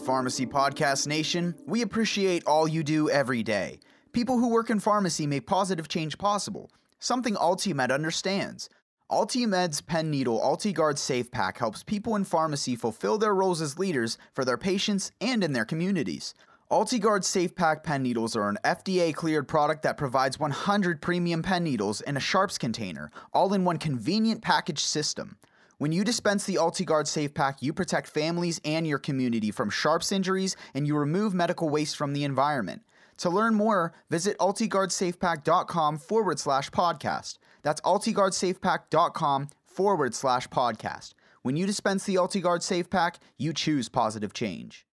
Pharmacy 0.00 0.46
Podcast 0.46 1.06
Nation. 1.06 1.54
We 1.66 1.82
appreciate 1.82 2.44
all 2.46 2.68
you 2.68 2.82
do 2.82 3.10
every 3.10 3.42
day. 3.42 3.80
People 4.12 4.38
who 4.38 4.48
work 4.48 4.70
in 4.70 4.80
pharmacy 4.80 5.26
make 5.26 5.46
positive 5.46 5.88
change 5.88 6.18
possible, 6.18 6.70
something 6.98 7.34
Altimed 7.34 7.92
understands. 7.92 8.68
Altimed's 9.10 9.80
pen 9.80 10.10
needle 10.10 10.38
AltiGuard 10.40 10.98
Safe 10.98 11.30
Pack 11.30 11.58
helps 11.58 11.82
people 11.82 12.14
in 12.16 12.24
pharmacy 12.24 12.76
fulfill 12.76 13.18
their 13.18 13.34
roles 13.34 13.60
as 13.60 13.78
leaders 13.78 14.18
for 14.34 14.44
their 14.44 14.58
patients 14.58 15.12
and 15.20 15.42
in 15.42 15.52
their 15.52 15.64
communities. 15.64 16.34
AltiGuard 16.70 17.24
Safe 17.24 17.54
Pack 17.54 17.82
pen 17.82 18.02
needles 18.02 18.36
are 18.36 18.48
an 18.48 18.58
FDA 18.64 19.14
cleared 19.14 19.48
product 19.48 19.82
that 19.84 19.96
provides 19.96 20.38
100 20.38 21.00
premium 21.00 21.42
pen 21.42 21.64
needles 21.64 22.02
in 22.02 22.16
a 22.16 22.20
Sharps 22.20 22.58
container, 22.58 23.10
all 23.32 23.54
in 23.54 23.64
one 23.64 23.78
convenient 23.78 24.42
package 24.42 24.84
system. 24.84 25.38
When 25.78 25.92
you 25.92 26.02
dispense 26.02 26.44
the 26.44 26.56
AltiGuard 26.56 27.06
Safe 27.06 27.32
Pack, 27.32 27.62
you 27.62 27.72
protect 27.72 28.08
families 28.08 28.60
and 28.64 28.84
your 28.84 28.98
community 28.98 29.52
from 29.52 29.70
Sharps 29.70 30.10
injuries 30.10 30.56
and 30.74 30.88
you 30.88 30.96
remove 30.96 31.34
medical 31.34 31.68
waste 31.68 31.96
from 31.96 32.14
the 32.14 32.24
environment. 32.24 32.82
To 33.18 33.30
learn 33.30 33.54
more, 33.54 33.92
visit 34.10 34.36
AltiGuardSafePack.com 34.38 35.98
forward 35.98 36.40
slash 36.40 36.70
podcast. 36.70 37.38
That's 37.62 37.80
AltiGuardSafePack.com 37.82 39.50
forward 39.66 40.16
slash 40.16 40.48
podcast. 40.48 41.14
When 41.42 41.56
you 41.56 41.64
dispense 41.64 42.02
the 42.02 42.16
AltiGuard 42.16 42.64
Safe 42.64 42.90
Pack, 42.90 43.20
you 43.36 43.52
choose 43.52 43.88
positive 43.88 44.32
change. 44.32 44.84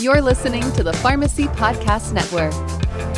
You're 0.00 0.20
listening 0.20 0.72
to 0.72 0.82
the 0.82 0.98
Pharmacy 1.00 1.44
Podcast 1.44 2.12
Network. 2.12 3.11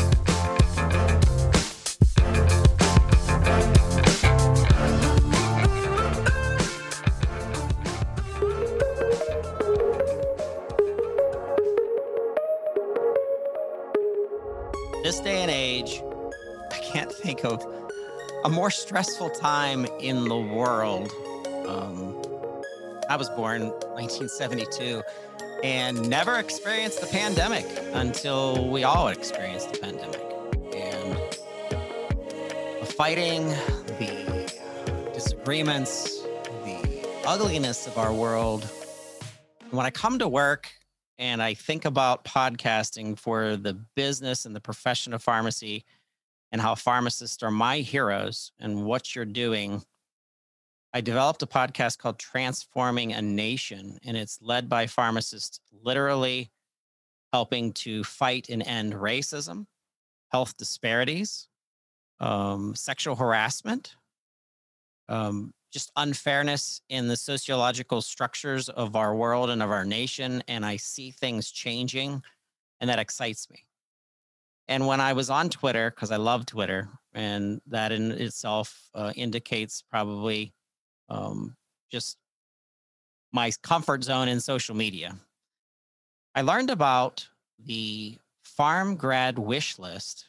This 15.05 15.21
day 15.21 15.43
and 15.43 15.51
age, 15.51 16.03
I 16.73 16.79
can't 16.79 17.13
think 17.13 17.45
of 17.45 17.63
a 18.43 18.49
more 18.49 18.71
stressful 18.71 19.29
time 19.29 19.85
in 20.01 20.29
the 20.29 20.39
world. 20.39 21.13
Um, 21.67 22.17
I 23.11 23.17
was 23.17 23.29
born 23.29 23.69
1972 23.69 25.03
and 25.63 26.09
never 26.09 26.39
experienced 26.39 27.03
the 27.03 27.07
pandemic 27.07 27.67
until 27.93 28.71
we 28.71 28.85
all 28.85 29.09
experienced 29.09 29.75
the 29.75 29.79
pandemic. 29.79 30.23
And 30.75 31.19
the 32.81 32.87
fighting, 32.87 33.49
the 33.99 35.11
disagreements, 35.13 36.23
the 36.65 37.07
ugliness 37.27 37.87
of 37.87 37.99
our 37.99 38.15
world. 38.15 38.65
When 39.71 39.85
I 39.85 39.91
come 39.91 40.19
to 40.19 40.29
work 40.29 40.73
and 41.19 41.43
I 41.43 41.55
think 41.55 41.85
about 41.85 42.25
podcasting 42.25 43.19
for 43.19 43.57
the 43.57 43.75
business 43.95 44.45
and 44.45 44.55
the 44.55 44.61
profession 44.61 45.13
of 45.13 45.23
pharmacy 45.23 45.85
and 46.51 46.61
how 46.61 46.75
pharmacists 46.75 47.43
are 47.43 47.51
my 47.51 47.79
heroes 47.79 48.53
and 48.59 48.85
what 48.85 49.15
you're 49.15 49.25
doing. 49.25 49.83
I 50.93 51.01
developed 51.01 51.43
a 51.43 51.47
podcast 51.47 51.99
called 51.99 52.19
Transforming 52.19 53.13
a 53.13 53.23
Nation, 53.23 53.99
and 54.05 54.17
it's 54.17 54.41
led 54.41 54.69
by 54.69 54.87
pharmacists 54.87 55.61
literally 55.73 56.51
helping 57.33 57.73
to 57.73 58.05
fight 58.05 58.49
and 58.49 58.63
end 58.63 58.93
racism, 58.93 59.67
health 60.31 60.57
disparities, 60.57 61.49
um, 62.21 62.77
sexual 62.77 63.17
harassment, 63.17 63.97
um, 65.09 65.53
just 65.75 65.91
unfairness 65.97 66.81
in 66.89 67.09
the 67.09 67.17
sociological 67.17 68.01
structures 68.01 68.69
of 68.69 68.95
our 68.95 69.13
world 69.13 69.51
and 69.51 69.61
of 69.61 69.73
our 69.73 69.85
nation. 69.85 70.41
And 70.47 70.65
I 70.65 70.77
see 70.77 71.11
things 71.11 71.51
changing, 71.51 72.23
and 72.81 72.89
that 72.89 73.01
excites 73.01 73.51
me. 73.51 73.67
And 74.69 74.87
when 74.87 75.01
I 75.01 75.15
was 75.15 75.31
on 75.31 75.51
Twitter, 75.51 75.91
because 75.91 76.13
I 76.13 76.17
love 76.17 76.47
Twitter, 76.47 76.89
and 77.13 77.61
that 77.67 77.91
in 77.91 78.13
itself 78.13 78.89
uh, 78.95 79.13
indicates 79.17 79.83
probably 79.83 80.55
um, 81.09 81.57
just 81.91 82.19
my 83.33 83.51
comfort 83.63 84.05
zone 84.05 84.29
in 84.29 84.39
social 84.39 84.77
media, 84.77 85.17
I 86.37 86.43
learned 86.43 86.71
about 86.71 87.29
the 87.59 88.17
PharmGrad 88.57 89.39
wish 89.39 89.81
list 89.81 90.27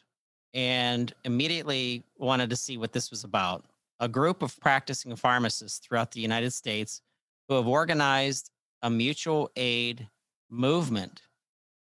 and 0.54 1.14
immediately 1.24 2.02
wanted 2.18 2.50
to 2.50 2.56
see 2.56 2.78
what 2.78 2.92
this 2.92 3.12
was 3.12 3.22
about 3.22 3.64
a 4.00 4.08
group 4.08 4.42
of 4.42 4.58
practicing 4.60 5.16
pharmacists 5.16 5.78
throughout 5.78 6.12
the 6.12 6.20
United 6.20 6.52
States 6.52 7.00
who 7.48 7.54
have 7.54 7.66
organized 7.66 8.50
a 8.82 8.90
mutual 8.90 9.50
aid 9.56 10.08
movement, 10.50 11.22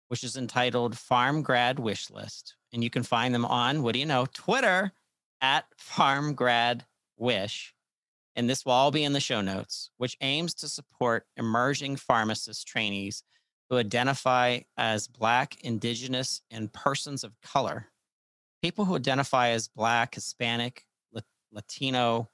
which 0.07 0.23
is 0.23 0.37
entitled 0.37 0.95
PharmGrad 0.95 1.79
Wish 1.79 2.09
List. 2.09 2.55
And 2.73 2.83
you 2.83 2.89
can 2.89 3.03
find 3.03 3.33
them 3.33 3.45
on, 3.45 3.83
what 3.83 3.93
do 3.93 3.99
you 3.99 4.05
know, 4.05 4.27
Twitter 4.33 4.91
at 5.41 5.65
PharmGrad 5.79 6.81
Wish. 7.17 7.73
And 8.35 8.49
this 8.49 8.65
will 8.65 8.73
all 8.73 8.91
be 8.91 9.03
in 9.03 9.13
the 9.13 9.19
show 9.19 9.41
notes, 9.41 9.91
which 9.97 10.17
aims 10.21 10.53
to 10.55 10.67
support 10.67 11.25
emerging 11.37 11.95
pharmacist 11.95 12.67
trainees 12.67 13.23
who 13.69 13.77
identify 13.77 14.59
as 14.77 15.07
Black, 15.07 15.61
Indigenous, 15.61 16.41
and 16.51 16.71
persons 16.71 17.23
of 17.23 17.39
color. 17.41 17.87
People 18.61 18.85
who 18.85 18.95
identify 18.95 19.49
as 19.49 19.67
Black, 19.67 20.15
Hispanic, 20.15 20.85
Latino, 21.55 22.29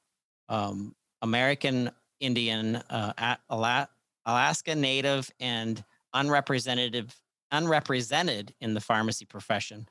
um, 0.50 0.96
American 1.22 1.92
Indian, 2.20 2.76
uh, 2.90 3.36
Alaska 4.26 4.76
Native, 4.76 5.32
and 5.40 5.84
unrepresented 6.14 7.14
unrepresented 7.54 8.54
in 8.62 8.74
the 8.74 8.80
pharmacy 8.80 9.26
profession, 9.26 9.88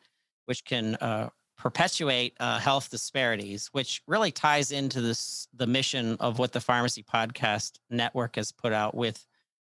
which 0.46 0.64
can 0.64 0.94
uh, 0.96 1.28
perpetuate 1.58 2.34
uh, 2.40 2.58
health 2.58 2.90
disparities, 2.90 3.68
which 3.72 4.02
really 4.06 4.30
ties 4.30 4.72
into 4.72 5.00
this 5.00 5.46
the 5.54 5.66
mission 5.66 6.16
of 6.20 6.38
what 6.38 6.52
the 6.52 6.60
Pharmacy 6.60 7.02
Podcast 7.02 7.78
Network 7.90 8.36
has 8.36 8.50
put 8.50 8.72
out 8.72 8.94
with 8.94 9.26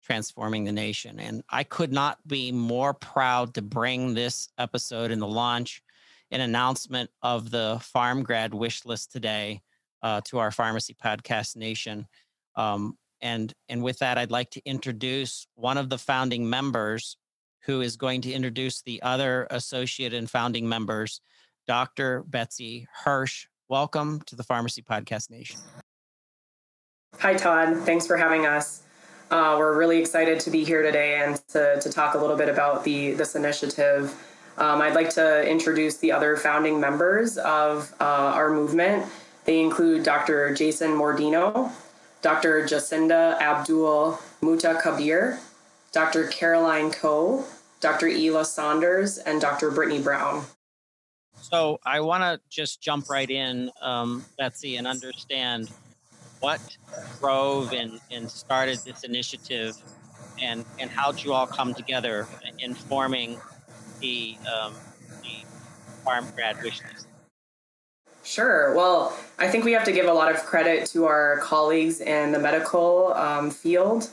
transforming 0.02 0.64
the 0.64 0.72
nation. 0.72 1.20
And 1.20 1.44
I 1.50 1.64
could 1.64 1.92
not 1.92 2.26
be 2.28 2.52
more 2.52 2.94
proud 2.94 3.54
to 3.56 3.62
bring 3.62 4.14
this 4.14 4.50
episode 4.58 5.12
in 5.12 5.20
the 5.20 5.28
launch 5.28 5.82
an 6.34 6.42
announcement 6.42 7.12
of 7.22 7.52
the 7.52 7.78
PharmGrad 7.96 8.56
wish 8.56 8.86
list 8.86 9.12
today 9.12 9.62
uh, 10.02 10.20
to 10.26 10.40
our 10.40 10.50
pharmacy 10.50 10.96
podcast 11.02 11.56
nation. 11.56 12.08
Um, 12.56 12.98
and, 13.22 13.54
and 13.70 13.84
with 13.84 14.00
that, 14.00 14.18
I'd 14.18 14.32
like 14.32 14.50
to 14.52 14.62
introduce 14.66 15.46
one 15.54 15.78
of 15.78 15.90
the 15.90 15.98
founding 16.00 16.50
members 16.50 17.18
who 17.66 17.82
is 17.82 17.96
going 17.96 18.22
to 18.22 18.34
introduce 18.34 18.82
the 18.82 19.02
other 19.04 19.48
associate 19.52 20.14
and 20.14 20.30
founding 20.30 20.68
members, 20.68 21.22
Dr. 21.68 22.24
Betsy 22.28 22.88
Hirsch. 23.04 23.46
Welcome 23.70 24.20
to 24.26 24.36
the 24.36 24.44
Pharmacy 24.44 24.82
Podcast 24.82 25.30
Nation. 25.30 25.60
Hi, 27.20 27.36
Todd. 27.36 27.78
Thanks 27.86 28.08
for 28.08 28.18
having 28.18 28.48
us. 28.48 28.82
Uh, 29.30 29.56
we're 29.58 29.78
really 29.78 30.00
excited 30.00 30.40
to 30.40 30.50
be 30.50 30.64
here 30.64 30.82
today 30.82 31.22
and 31.24 31.36
to, 31.50 31.80
to 31.80 31.92
talk 31.92 32.16
a 32.16 32.18
little 32.18 32.36
bit 32.36 32.50
about 32.50 32.84
the 32.84 33.14
this 33.14 33.36
initiative 33.36 34.14
um, 34.58 34.82
I'd 34.82 34.96
like 34.96 35.10
to 35.12 35.48
introduce 35.50 35.98
the 35.98 36.12
other 36.12 36.38
founding 36.38 36.80
members 36.80 37.38
of 37.38 37.94
uh, 38.00 38.04
our 38.04 38.52
movement. 38.52 39.06
They 39.46 39.60
include 39.60 40.04
Dr. 40.04 40.54
Jason 40.54 40.92
Mordino, 40.92 41.72
Dr. 42.22 42.64
Jacinda 42.64 43.40
Abdul 43.42 44.20
Muta 44.42 44.80
Kabir, 44.82 45.40
Dr. 45.92 46.28
Caroline 46.28 46.92
Ko, 46.92 47.46
Dr. 47.80 48.08
Ela 48.08 48.46
Saunders, 48.46 49.18
and 49.18 49.42
Dr. 49.42 49.72
Brittany 49.72 50.02
Brown. 50.02 50.46
So 51.42 51.80
I 51.86 52.00
want 52.00 52.24
to 52.24 52.40
just 52.50 52.82
jump 52.82 53.10
right 53.10 53.30
in, 53.30 53.70
um, 53.82 54.24
Betsy, 54.38 54.78
and 54.78 54.88
understand 54.88 55.70
what 56.40 56.62
drove 57.20 57.74
and, 57.74 58.00
and 58.12 58.30
started 58.30 58.80
this 58.86 59.04
initiative 59.04 59.78
and, 60.42 60.66
and 60.80 60.90
how 60.90 61.12
did 61.12 61.24
you 61.24 61.34
all 61.34 61.48
come 61.48 61.74
together 61.74 62.28
in 62.60 62.74
forming 62.74 63.38
the 64.04 64.36
um, 64.54 64.74
PharmGrad 66.06 66.62
wish 66.62 66.82
list? 66.84 67.08
Sure. 68.24 68.76
Well, 68.76 69.18
I 69.40 69.48
think 69.48 69.64
we 69.66 69.72
have 69.72 69.86
to 69.86 69.92
give 69.92 70.08
a 70.08 70.14
lot 70.14 70.32
of 70.32 70.44
credit 70.44 70.86
to 70.88 71.06
our 71.06 71.38
colleagues 71.38 72.02
in 72.02 72.32
the 72.32 72.40
medical 72.40 73.14
um, 73.14 73.50
field. 73.50 74.10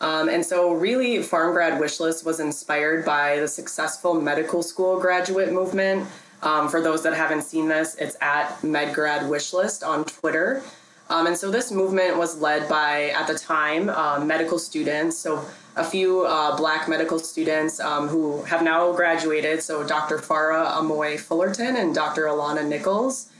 Um, 0.00 0.28
and 0.28 0.44
so, 0.44 0.72
really, 0.72 1.18
PharmGrad 1.18 1.78
Wishlist 1.78 2.24
was 2.24 2.40
inspired 2.40 3.04
by 3.04 3.38
the 3.38 3.46
successful 3.46 4.20
medical 4.20 4.62
school 4.62 4.98
graduate 4.98 5.52
movement. 5.52 6.08
Um, 6.42 6.68
for 6.68 6.80
those 6.80 7.04
that 7.04 7.14
haven't 7.14 7.42
seen 7.42 7.68
this, 7.68 7.94
it's 7.96 8.16
at 8.20 8.48
MedGrad 8.62 9.28
Wishlist 9.28 9.86
on 9.86 10.04
Twitter. 10.04 10.62
Um, 11.08 11.26
and 11.26 11.36
so 11.36 11.50
this 11.50 11.70
movement 11.70 12.16
was 12.16 12.40
led 12.40 12.68
by, 12.68 13.10
at 13.10 13.28
the 13.28 13.38
time, 13.38 13.90
uh, 13.90 14.24
medical 14.24 14.58
students. 14.58 15.16
So 15.16 15.44
a 15.76 15.84
few 15.84 16.24
uh, 16.26 16.56
black 16.56 16.88
medical 16.88 17.18
students 17.18 17.80
um, 17.80 18.08
who 18.08 18.42
have 18.42 18.62
now 18.62 18.92
graduated. 18.92 19.62
So 19.62 19.86
Dr. 19.86 20.18
Farah 20.18 20.76
Amoy 20.78 21.18
Fullerton 21.18 21.76
and 21.76 21.94
Dr. 21.94 22.24
Alana 22.24 22.66
Nichols. 22.66 23.30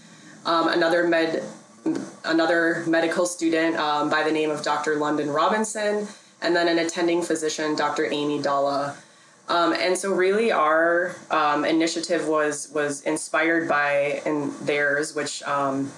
Um, 0.45 0.69
another 0.69 1.07
med, 1.07 1.43
another 2.25 2.85
medical 2.87 3.27
student 3.27 3.77
um, 3.77 4.09
by 4.09 4.23
the 4.23 4.33
name 4.33 4.51
of 4.51 4.63
Dr. 4.63 4.97
London 4.97 5.31
Robinson, 5.31 6.09
and 6.41 6.57
then 6.57 6.69
an 6.69 6.79
attending 6.79 7.23
physician, 7.23 7.77
Dr. 7.77 8.07
Amy 8.11 8.41
Dalla. 8.41 8.97
Um, 9.49 9.73
and 9.75 9.97
so, 9.97 10.13
really, 10.13 10.51
our 10.51 11.15
um, 11.31 11.65
initiative 11.65 12.27
was 12.29 12.71
was 12.73 13.03
inspired 13.03 13.69
by 13.69 14.23
theirs, 14.63 15.15
which 15.15 15.43
um, 15.43 15.93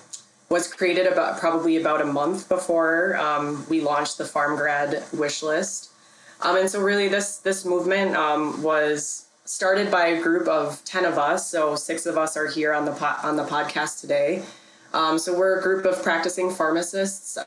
was 0.48 0.72
created 0.72 1.06
about 1.06 1.38
probably 1.38 1.76
about 1.76 2.00
a 2.00 2.06
month 2.06 2.48
before 2.48 3.16
um, 3.16 3.64
we 3.68 3.80
launched 3.80 4.18
the 4.18 4.24
PharmGrad 4.24 5.12
wish 5.16 5.42
list. 5.42 5.90
Um, 6.40 6.56
and 6.56 6.68
so, 6.68 6.80
really, 6.80 7.08
this 7.08 7.38
this 7.38 7.64
movement 7.64 8.16
um, 8.16 8.62
was 8.62 9.26
started 9.44 9.90
by 9.90 10.06
a 10.06 10.22
group 10.22 10.48
of 10.48 10.84
ten 10.84 11.04
of 11.04 11.18
us. 11.18 11.50
So, 11.50 11.76
six 11.76 12.06
of 12.06 12.18
us 12.18 12.36
are 12.36 12.46
here 12.46 12.72
on 12.72 12.84
the 12.84 12.92
po- 12.92 13.16
on 13.22 13.36
the 13.36 13.44
podcast 13.44 14.00
today. 14.00 14.42
so, 14.92 15.36
we're 15.36 15.58
a 15.58 15.62
group 15.62 15.84
of 15.84 16.02
practicing 16.02 16.50
pharmacists 16.50 17.38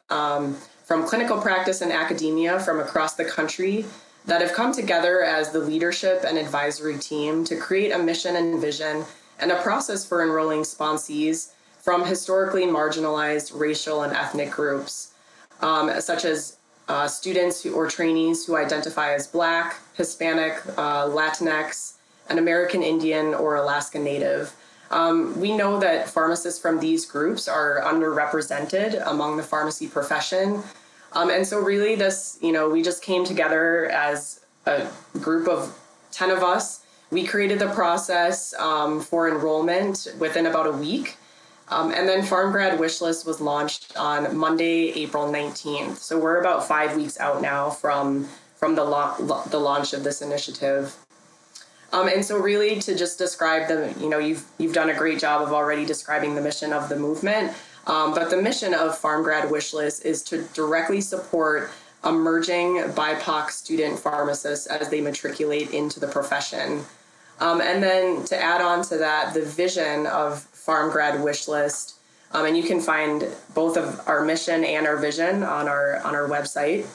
from 0.88 1.06
clinical 1.06 1.42
practice 1.42 1.82
and 1.82 1.92
academia 1.92 2.60
from 2.62 2.80
across 2.80 3.16
the 3.16 3.26
country 3.26 3.86
that 4.26 4.42
have 4.42 4.54
come 4.54 4.74
together 4.74 5.24
as 5.24 5.52
the 5.52 5.60
leadership 5.60 6.24
and 6.26 6.38
advisory 6.38 6.98
team 6.98 7.44
to 7.46 7.56
create 7.56 7.92
a 7.92 7.98
mission 7.98 8.36
and 8.36 8.62
vision 8.62 9.04
and 9.40 9.52
a 9.52 9.62
process 9.62 10.06
for 10.06 10.24
enrolling 10.24 10.62
sponsees 10.62 11.52
from 11.82 12.06
historically 12.06 12.64
marginalized 12.64 13.58
racial 13.58 14.04
and 14.04 14.14
ethnic 14.14 14.52
groups, 14.52 15.14
um, 15.62 15.90
such 16.02 16.26
as 16.26 16.57
uh, 16.88 17.08
students 17.08 17.64
who, 17.64 17.74
or 17.74 17.88
trainees 17.88 18.46
who 18.46 18.56
identify 18.56 19.14
as 19.14 19.28
Black, 19.28 19.80
Hispanic, 19.96 20.62
uh, 20.78 21.06
Latinx, 21.06 21.94
an 22.30 22.38
American 22.38 22.84
Indian, 22.84 23.34
or 23.34 23.56
Alaska 23.56 24.00
Native. 24.00 24.54
Um, 24.90 25.40
we 25.40 25.56
know 25.56 25.80
that 25.80 26.10
pharmacists 26.10 26.62
from 26.62 26.80
these 26.80 27.06
groups 27.06 27.48
are 27.48 27.82
underrepresented 27.82 29.06
among 29.06 29.38
the 29.38 29.44
pharmacy 29.44 29.88
profession, 29.88 30.64
um, 31.14 31.30
and 31.30 31.48
so, 31.48 31.60
really, 31.60 31.96
this, 31.96 32.38
you 32.42 32.52
know, 32.52 32.70
we 32.70 32.82
just 32.82 33.02
came 33.02 33.24
together 33.24 33.86
as 33.88 34.42
a 34.66 34.88
group 35.20 35.48
of 35.48 35.78
10 36.12 36.30
of 36.30 36.44
us. 36.44 36.86
We 37.10 37.26
created 37.26 37.60
the 37.60 37.70
process 37.70 38.54
um, 38.60 39.00
for 39.02 39.30
enrollment 39.30 40.08
within 40.20 40.46
about 40.46 40.68
a 40.68 40.72
week. 40.72 41.18
Um, 41.70 41.92
and 41.92 42.08
then 42.08 42.22
PharmGrad 42.22 42.78
Wishlist 42.78 43.26
was 43.26 43.42
launched 43.42 43.98
on 43.98 44.38
Monday, 44.38 44.92
April 45.02 45.32
19th. 45.32 45.98
So 45.98 46.18
we're 46.18 46.40
about 46.40 46.68
five 46.68 46.96
weeks 46.96 47.20
out 47.20 47.42
now 47.42 47.70
from, 47.70 48.28
from 48.56 48.76
the, 48.76 48.86
lo- 48.86 49.44
the 49.50 49.60
launch 49.60 49.94
of 49.94 50.04
this 50.04 50.22
initiative. 50.22 50.96
Um, 51.94 52.08
and 52.08 52.24
so, 52.24 52.38
really, 52.38 52.80
to 52.82 52.96
just 52.96 53.18
describe 53.18 53.70
the, 53.70 53.94
you 54.00 54.10
know, 54.10 54.20
you've 54.20 54.46
you've 54.58 54.74
done 54.74 54.90
a 54.90 54.94
great 54.94 55.20
job 55.20 55.42
of 55.42 55.54
already 55.54 55.86
describing 55.86 56.36
the 56.36 56.42
mission 56.42 56.74
of 56.74 56.90
the 56.90 56.98
movement. 56.98 57.54
Um, 57.86 58.14
but 58.14 58.30
the 58.30 58.42
mission 58.42 58.74
of 58.74 59.02
PharmGrad 59.02 59.44
Wishlist 59.44 60.04
is 60.04 60.22
to 60.24 60.44
directly 60.54 61.00
support 61.00 61.70
emerging 62.04 62.76
BIPOC 62.94 63.52
student 63.52 63.98
pharmacists 63.98 64.68
as 64.68 64.90
they 64.90 65.00
matriculate 65.00 65.72
into 65.72 66.00
the 66.00 66.08
profession. 66.08 66.84
Um, 67.40 67.62
and 67.62 67.82
then 67.82 68.26
to 68.26 68.38
add 68.38 68.62
on 68.62 68.84
to 68.86 68.98
that, 68.98 69.34
the 69.34 69.44
vision 69.46 70.06
of 70.08 70.48
PharmGrad 70.68 71.22
Wishlist, 71.22 71.94
um, 72.34 72.46
and 72.46 72.58
you 72.58 72.64
can 72.64 72.82
find 72.82 73.26
both 73.56 73.78
of 73.78 74.02
our 74.06 74.26
mission 74.26 74.64
and 74.64 74.86
our 74.86 74.98
vision 74.98 75.44
on 75.44 75.68
our 75.68 76.00
on 76.06 76.14
our 76.14 76.28
website. 76.28 76.86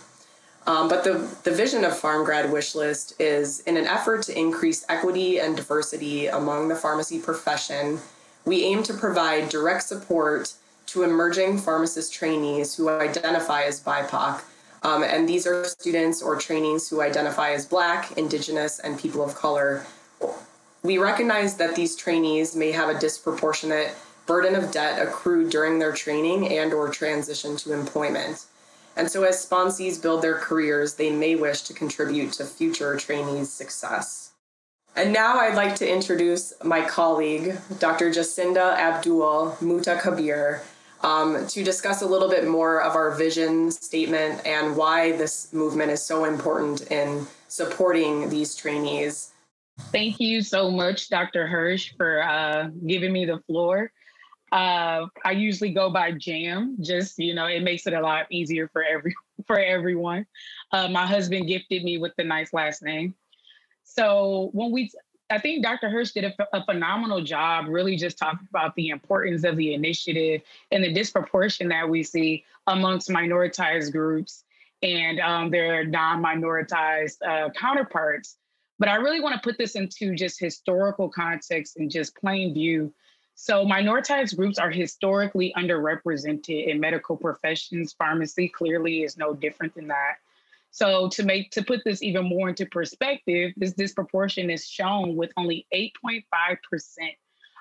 Um, 0.66 0.88
but 0.88 1.02
the, 1.02 1.14
the 1.42 1.50
vision 1.50 1.84
of 1.84 1.92
PharmGrad 1.92 2.50
Wish 2.52 2.74
List 2.74 3.20
is 3.20 3.60
in 3.60 3.76
an 3.76 3.86
effort 3.86 4.22
to 4.24 4.38
increase 4.38 4.84
equity 4.88 5.40
and 5.40 5.56
diversity 5.56 6.28
among 6.28 6.68
the 6.68 6.76
pharmacy 6.76 7.18
profession, 7.18 7.98
we 8.44 8.62
aim 8.62 8.82
to 8.84 8.94
provide 8.94 9.48
direct 9.48 9.82
support 9.82 10.54
to 10.86 11.02
emerging 11.02 11.58
pharmacist 11.58 12.12
trainees 12.12 12.76
who 12.76 12.88
identify 12.88 13.62
as 13.62 13.80
BIPOC. 13.80 14.42
Um, 14.84 15.02
and 15.02 15.28
these 15.28 15.46
are 15.46 15.64
students 15.64 16.22
or 16.22 16.36
trainees 16.36 16.88
who 16.88 17.00
identify 17.00 17.52
as 17.52 17.66
Black, 17.66 18.16
Indigenous, 18.16 18.78
and 18.80 18.98
people 18.98 19.24
of 19.24 19.34
color. 19.34 19.84
We 20.82 20.98
recognize 20.98 21.56
that 21.56 21.76
these 21.76 21.94
trainees 21.94 22.56
may 22.56 22.72
have 22.72 22.88
a 22.88 22.98
disproportionate 22.98 23.94
burden 24.26 24.54
of 24.54 24.72
debt 24.72 25.00
accrued 25.00 25.50
during 25.50 25.78
their 25.78 25.92
training 25.92 26.48
and 26.48 26.72
or 26.72 26.88
transition 26.88 27.56
to 27.58 27.72
employment. 27.72 28.46
And 28.96 29.10
so 29.10 29.22
as 29.22 29.44
sponsees 29.44 30.00
build 30.00 30.22
their 30.22 30.34
careers, 30.34 30.94
they 30.94 31.10
may 31.10 31.34
wish 31.34 31.62
to 31.62 31.74
contribute 31.74 32.32
to 32.34 32.44
future 32.44 32.96
trainees' 32.96 33.50
success. 33.50 34.32
And 34.94 35.12
now 35.12 35.38
I'd 35.38 35.54
like 35.54 35.76
to 35.76 35.90
introduce 35.90 36.52
my 36.62 36.82
colleague, 36.82 37.56
Dr. 37.78 38.10
Jacinda 38.10 38.76
Abdul-Mutakabbir, 38.76 40.60
um, 41.02 41.46
to 41.46 41.64
discuss 41.64 42.02
a 42.02 42.06
little 42.06 42.28
bit 42.28 42.46
more 42.46 42.82
of 42.82 42.94
our 42.94 43.10
vision 43.12 43.70
statement 43.70 44.44
and 44.46 44.76
why 44.76 45.12
this 45.12 45.52
movement 45.52 45.90
is 45.90 46.02
so 46.02 46.24
important 46.24 46.82
in 46.90 47.26
supporting 47.48 48.28
these 48.28 48.54
trainees. 48.54 49.31
Thank 49.90 50.20
you 50.20 50.42
so 50.42 50.70
much, 50.70 51.08
Dr. 51.08 51.46
Hirsch, 51.46 51.92
for 51.96 52.22
uh, 52.22 52.68
giving 52.86 53.12
me 53.12 53.24
the 53.24 53.38
floor. 53.46 53.92
Uh, 54.50 55.06
I 55.24 55.32
usually 55.32 55.70
go 55.70 55.90
by 55.90 56.12
Jam, 56.12 56.76
just 56.80 57.18
you 57.18 57.34
know, 57.34 57.46
it 57.46 57.62
makes 57.62 57.86
it 57.86 57.94
a 57.94 58.00
lot 58.00 58.26
easier 58.30 58.68
for 58.68 58.84
every 58.84 59.14
for 59.46 59.58
everyone. 59.58 60.26
Uh, 60.70 60.88
my 60.88 61.06
husband 61.06 61.48
gifted 61.48 61.82
me 61.84 61.98
with 61.98 62.12
the 62.16 62.24
nice 62.24 62.52
last 62.52 62.82
name. 62.82 63.14
So 63.84 64.50
when 64.52 64.70
we 64.70 64.90
I 65.32 65.38
think 65.38 65.62
Dr. 65.62 65.88
Hirsch 65.88 66.12
did 66.12 66.24
a, 66.24 66.34
a, 66.52 66.62
phenomenal 66.64 67.22
job 67.22 67.66
really 67.66 67.96
just 67.96 68.18
talking 68.18 68.46
about 68.50 68.74
the 68.76 68.90
importance 68.90 69.44
of 69.44 69.56
the 69.56 69.72
initiative 69.72 70.42
and 70.70 70.84
the 70.84 70.92
disproportion 70.92 71.68
that 71.68 71.88
we 71.88 72.02
see 72.02 72.44
amongst 72.66 73.08
minoritized 73.08 73.92
groups 73.92 74.44
and 74.82 75.20
um, 75.20 75.50
their 75.50 75.84
non-minoritized 75.86 77.16
uh, 77.26 77.48
counterparts. 77.50 78.36
But 78.82 78.88
I 78.88 78.96
really 78.96 79.20
want 79.20 79.36
to 79.36 79.40
put 79.40 79.58
this 79.58 79.76
into 79.76 80.16
just 80.16 80.40
historical 80.40 81.08
context 81.08 81.76
and 81.76 81.88
just 81.88 82.16
plain 82.16 82.52
view. 82.52 82.92
So 83.36 83.64
minoritized 83.64 84.36
groups 84.36 84.58
are 84.58 84.72
historically 84.72 85.54
underrepresented 85.56 86.66
in 86.66 86.80
medical 86.80 87.16
professions. 87.16 87.92
Pharmacy 87.92 88.48
clearly 88.48 89.04
is 89.04 89.16
no 89.16 89.34
different 89.34 89.76
than 89.76 89.86
that. 89.86 90.14
So 90.72 91.08
to 91.10 91.22
make 91.22 91.52
to 91.52 91.62
put 91.62 91.84
this 91.84 92.02
even 92.02 92.24
more 92.24 92.48
into 92.48 92.66
perspective, 92.66 93.52
this 93.56 93.72
disproportion 93.72 94.50
is 94.50 94.66
shown 94.66 95.14
with 95.14 95.30
only 95.36 95.64
8.5% 95.72 96.24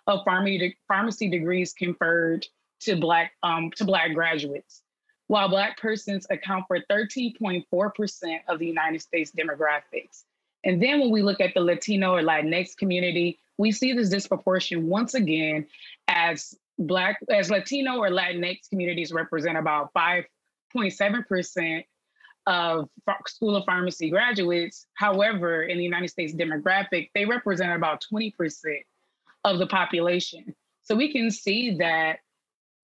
of 0.07 0.21
pharmacy, 0.25 0.75
pharmacy 0.87 1.29
degrees 1.29 1.71
conferred 1.71 2.47
to 2.79 2.95
black 2.95 3.33
um, 3.43 3.69
to 3.75 3.85
black 3.85 4.15
graduates, 4.15 4.81
while 5.27 5.49
black 5.49 5.77
persons 5.77 6.25
account 6.31 6.65
for 6.67 6.79
13.4% 6.89 8.39
of 8.47 8.57
the 8.57 8.65
United 8.65 9.03
States 9.03 9.31
demographics. 9.37 10.23
And 10.63 10.81
then 10.81 10.99
when 10.99 11.09
we 11.09 11.21
look 11.21 11.41
at 11.41 11.53
the 11.53 11.61
Latino 11.61 12.15
or 12.15 12.21
Latinx 12.21 12.77
community, 12.77 13.39
we 13.57 13.71
see 13.71 13.93
this 13.93 14.09
disproportion 14.09 14.87
once 14.87 15.13
again 15.13 15.67
as 16.07 16.55
black 16.77 17.19
as 17.29 17.49
Latino 17.49 17.97
or 17.97 18.09
Latinx 18.09 18.69
communities 18.69 19.11
represent 19.11 19.57
about 19.57 19.93
5.7% 19.93 21.85
of 22.47 22.89
School 23.27 23.55
of 23.55 23.65
Pharmacy 23.65 24.09
graduates. 24.09 24.87
However, 24.95 25.63
in 25.63 25.77
the 25.77 25.83
United 25.83 26.09
States 26.09 26.33
demographic, 26.33 27.09
they 27.13 27.25
represent 27.25 27.73
about 27.73 28.03
20% 28.11 28.33
of 29.43 29.59
the 29.59 29.67
population. 29.67 30.55
So 30.83 30.95
we 30.95 31.11
can 31.11 31.29
see 31.29 31.75
that 31.77 32.19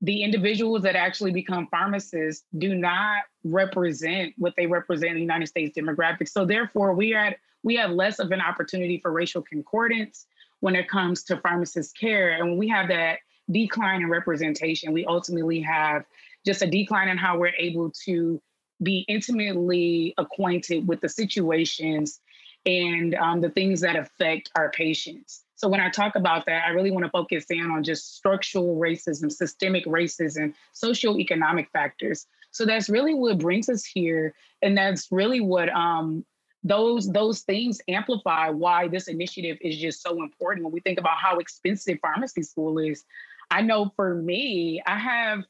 the 0.01 0.21
individuals 0.21 0.83
that 0.83 0.95
actually 0.95 1.31
become 1.31 1.67
pharmacists 1.71 2.45
do 2.57 2.75
not 2.75 3.23
represent 3.43 4.33
what 4.37 4.53
they 4.55 4.67
represent 4.67 5.11
in 5.11 5.15
the 5.15 5.21
United 5.21 5.47
States 5.47 5.77
demographic. 5.77 6.29
So 6.29 6.45
therefore, 6.45 6.93
we 6.93 7.15
are 7.15 7.25
at, 7.25 7.37
we 7.67 7.75
have 7.75 7.91
less 7.91 8.19
of 8.19 8.31
an 8.31 8.39
opportunity 8.39 8.97
for 8.97 9.11
racial 9.11 9.41
concordance 9.41 10.25
when 10.61 10.73
it 10.73 10.87
comes 10.87 11.21
to 11.25 11.35
pharmacist 11.35 11.97
care. 11.99 12.31
And 12.31 12.51
when 12.51 12.57
we 12.57 12.69
have 12.69 12.87
that 12.87 13.19
decline 13.51 14.01
in 14.03 14.09
representation, 14.09 14.93
we 14.93 15.03
ultimately 15.03 15.59
have 15.59 16.05
just 16.45 16.61
a 16.61 16.65
decline 16.65 17.09
in 17.09 17.17
how 17.17 17.37
we're 17.37 17.51
able 17.59 17.91
to 18.05 18.41
be 18.81 19.03
intimately 19.09 20.13
acquainted 20.17 20.87
with 20.87 21.01
the 21.01 21.09
situations 21.09 22.21
and 22.65 23.15
um, 23.15 23.41
the 23.41 23.49
things 23.49 23.81
that 23.81 23.97
affect 23.97 24.49
our 24.55 24.71
patients. 24.71 25.43
So 25.55 25.67
when 25.67 25.81
I 25.81 25.89
talk 25.89 26.15
about 26.15 26.45
that, 26.45 26.63
I 26.65 26.69
really 26.69 26.91
want 26.91 27.03
to 27.03 27.11
focus 27.11 27.47
in 27.49 27.69
on 27.69 27.83
just 27.83 28.15
structural 28.15 28.77
racism, 28.77 29.29
systemic 29.29 29.85
racism, 29.87 30.53
socioeconomic 30.73 31.67
factors. 31.73 32.27
So 32.51 32.65
that's 32.65 32.87
really 32.87 33.13
what 33.13 33.39
brings 33.39 33.67
us 33.67 33.83
here, 33.83 34.35
and 34.61 34.77
that's 34.77 35.11
really 35.11 35.41
what 35.41 35.67
um, 35.75 36.23
those 36.63 37.11
those 37.11 37.41
things 37.41 37.79
amplify 37.87 38.49
why 38.49 38.87
this 38.87 39.07
initiative 39.07 39.57
is 39.61 39.77
just 39.77 40.01
so 40.01 40.21
important. 40.21 40.65
When 40.65 40.73
we 40.73 40.79
think 40.79 40.99
about 40.99 41.17
how 41.17 41.37
expensive 41.37 41.99
pharmacy 42.01 42.43
school 42.43 42.79
is, 42.79 43.03
I 43.51 43.61
know 43.61 43.91
for 43.95 44.15
me, 44.15 44.81
I 44.85 44.97
have 44.97 45.43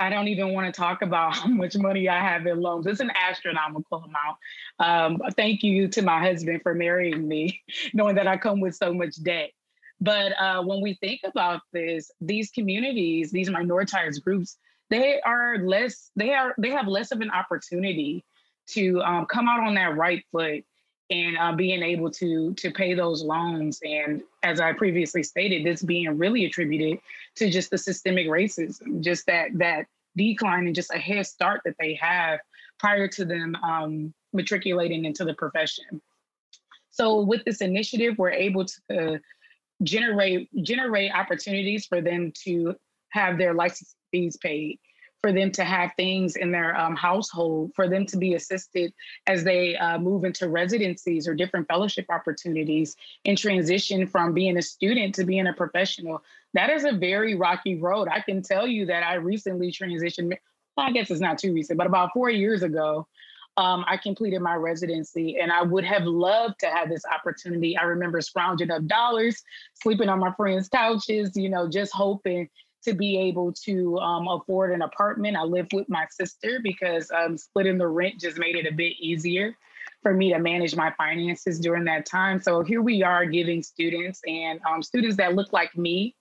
I 0.00 0.10
don't 0.10 0.28
even 0.28 0.52
want 0.52 0.72
to 0.72 0.78
talk 0.78 1.02
about 1.02 1.34
how 1.36 1.48
much 1.48 1.76
money 1.76 2.08
I 2.08 2.20
have 2.20 2.46
in 2.46 2.60
loans. 2.60 2.86
It's 2.86 3.00
an 3.00 3.12
astronomical 3.14 4.04
amount. 4.04 4.38
Um, 4.78 5.22
thank 5.36 5.62
you 5.62 5.88
to 5.88 6.02
my 6.02 6.20
husband 6.20 6.62
for 6.62 6.74
marrying 6.74 7.26
me, 7.28 7.62
knowing 7.94 8.16
that 8.16 8.26
I 8.26 8.36
come 8.36 8.60
with 8.60 8.74
so 8.74 8.92
much 8.92 9.22
debt. 9.22 9.50
But 10.00 10.32
uh, 10.40 10.62
when 10.62 10.80
we 10.82 10.94
think 10.94 11.20
about 11.24 11.60
this, 11.72 12.10
these 12.20 12.50
communities, 12.50 13.30
these 13.30 13.48
minoritized 13.48 14.22
groups, 14.22 14.58
they 14.90 15.20
are 15.24 15.58
less. 15.58 16.10
They 16.16 16.34
are. 16.34 16.54
They 16.58 16.70
have 16.70 16.86
less 16.86 17.10
of 17.10 17.20
an 17.20 17.30
opportunity 17.30 18.24
to 18.68 19.00
um, 19.02 19.26
come 19.26 19.48
out 19.48 19.60
on 19.60 19.74
that 19.74 19.96
right 19.96 20.24
foot 20.32 20.64
and 21.10 21.36
uh, 21.36 21.52
being 21.52 21.82
able 21.82 22.10
to 22.10 22.54
to 22.54 22.70
pay 22.70 22.94
those 22.94 23.22
loans. 23.22 23.80
And 23.84 24.22
as 24.42 24.60
i 24.60 24.72
previously 24.72 25.22
stated 25.22 25.64
this 25.64 25.82
being 25.82 26.16
really 26.16 26.44
attributed 26.44 26.98
to 27.36 27.50
just 27.50 27.70
the 27.70 27.78
systemic 27.78 28.26
racism 28.26 29.00
just 29.00 29.26
that 29.26 29.48
that 29.54 29.86
decline 30.16 30.66
and 30.66 30.74
just 30.74 30.94
a 30.94 30.98
head 30.98 31.26
start 31.26 31.60
that 31.64 31.74
they 31.78 31.94
have 31.94 32.38
prior 32.78 33.08
to 33.08 33.24
them 33.24 33.56
um, 33.56 34.14
matriculating 34.32 35.04
into 35.04 35.24
the 35.24 35.34
profession. 35.34 36.00
So 36.90 37.20
with 37.20 37.44
this 37.44 37.60
initiative 37.60 38.16
we're 38.18 38.30
able 38.30 38.64
to 38.90 39.20
generate 39.82 40.48
generate 40.62 41.12
opportunities 41.12 41.86
for 41.86 42.00
them 42.00 42.32
to 42.44 42.76
have 43.10 43.38
their 43.38 43.54
license 43.54 43.94
fees 44.10 44.36
paid 44.36 44.78
for 45.24 45.32
them 45.32 45.50
to 45.50 45.64
have 45.64 45.90
things 45.96 46.36
in 46.36 46.52
their 46.52 46.76
um, 46.76 46.94
household, 46.94 47.72
for 47.74 47.88
them 47.88 48.04
to 48.04 48.18
be 48.18 48.34
assisted 48.34 48.92
as 49.26 49.42
they 49.42 49.74
uh, 49.74 49.98
move 49.98 50.22
into 50.22 50.50
residencies 50.50 51.26
or 51.26 51.32
different 51.32 51.66
fellowship 51.66 52.04
opportunities 52.10 52.94
and 53.24 53.38
transition 53.38 54.06
from 54.06 54.34
being 54.34 54.58
a 54.58 54.60
student 54.60 55.14
to 55.14 55.24
being 55.24 55.46
a 55.46 55.54
professional. 55.54 56.22
That 56.52 56.68
is 56.68 56.84
a 56.84 56.92
very 56.92 57.34
rocky 57.36 57.80
road. 57.80 58.06
I 58.12 58.20
can 58.20 58.42
tell 58.42 58.66
you 58.66 58.84
that 58.84 59.02
I 59.02 59.14
recently 59.14 59.72
transitioned, 59.72 60.36
well, 60.76 60.88
I 60.88 60.92
guess 60.92 61.10
it's 61.10 61.22
not 61.22 61.38
too 61.38 61.54
recent, 61.54 61.78
but 61.78 61.86
about 61.86 62.10
four 62.12 62.28
years 62.28 62.62
ago, 62.62 63.08
um, 63.56 63.82
I 63.88 63.96
completed 63.96 64.40
my 64.40 64.56
residency 64.56 65.38
and 65.40 65.50
I 65.50 65.62
would 65.62 65.84
have 65.84 66.04
loved 66.04 66.60
to 66.60 66.66
have 66.66 66.90
this 66.90 67.04
opportunity. 67.06 67.78
I 67.78 67.84
remember 67.84 68.20
scrounging 68.20 68.70
up 68.70 68.84
dollars, 68.86 69.42
sleeping 69.80 70.10
on 70.10 70.18
my 70.18 70.32
friends' 70.32 70.68
couches, 70.68 71.34
you 71.34 71.48
know, 71.48 71.66
just 71.66 71.94
hoping 71.94 72.50
to 72.84 72.94
be 72.94 73.18
able 73.18 73.52
to 73.52 73.98
um, 73.98 74.28
afford 74.28 74.72
an 74.72 74.82
apartment. 74.82 75.36
I 75.36 75.42
live 75.42 75.68
with 75.72 75.88
my 75.88 76.06
sister 76.10 76.60
because 76.62 77.10
um, 77.10 77.36
splitting 77.36 77.78
the 77.78 77.86
rent 77.86 78.20
just 78.20 78.38
made 78.38 78.56
it 78.56 78.66
a 78.66 78.72
bit 78.72 78.94
easier 78.98 79.56
for 80.02 80.12
me 80.12 80.32
to 80.32 80.38
manage 80.38 80.76
my 80.76 80.92
finances 80.98 81.58
during 81.58 81.84
that 81.84 82.06
time. 82.06 82.40
So 82.40 82.62
here 82.62 82.82
we 82.82 83.02
are 83.02 83.24
giving 83.24 83.62
students 83.62 84.20
and 84.26 84.60
um, 84.68 84.82
students 84.82 85.16
that 85.16 85.34
look 85.34 85.52
like 85.52 85.76
me 85.76 86.14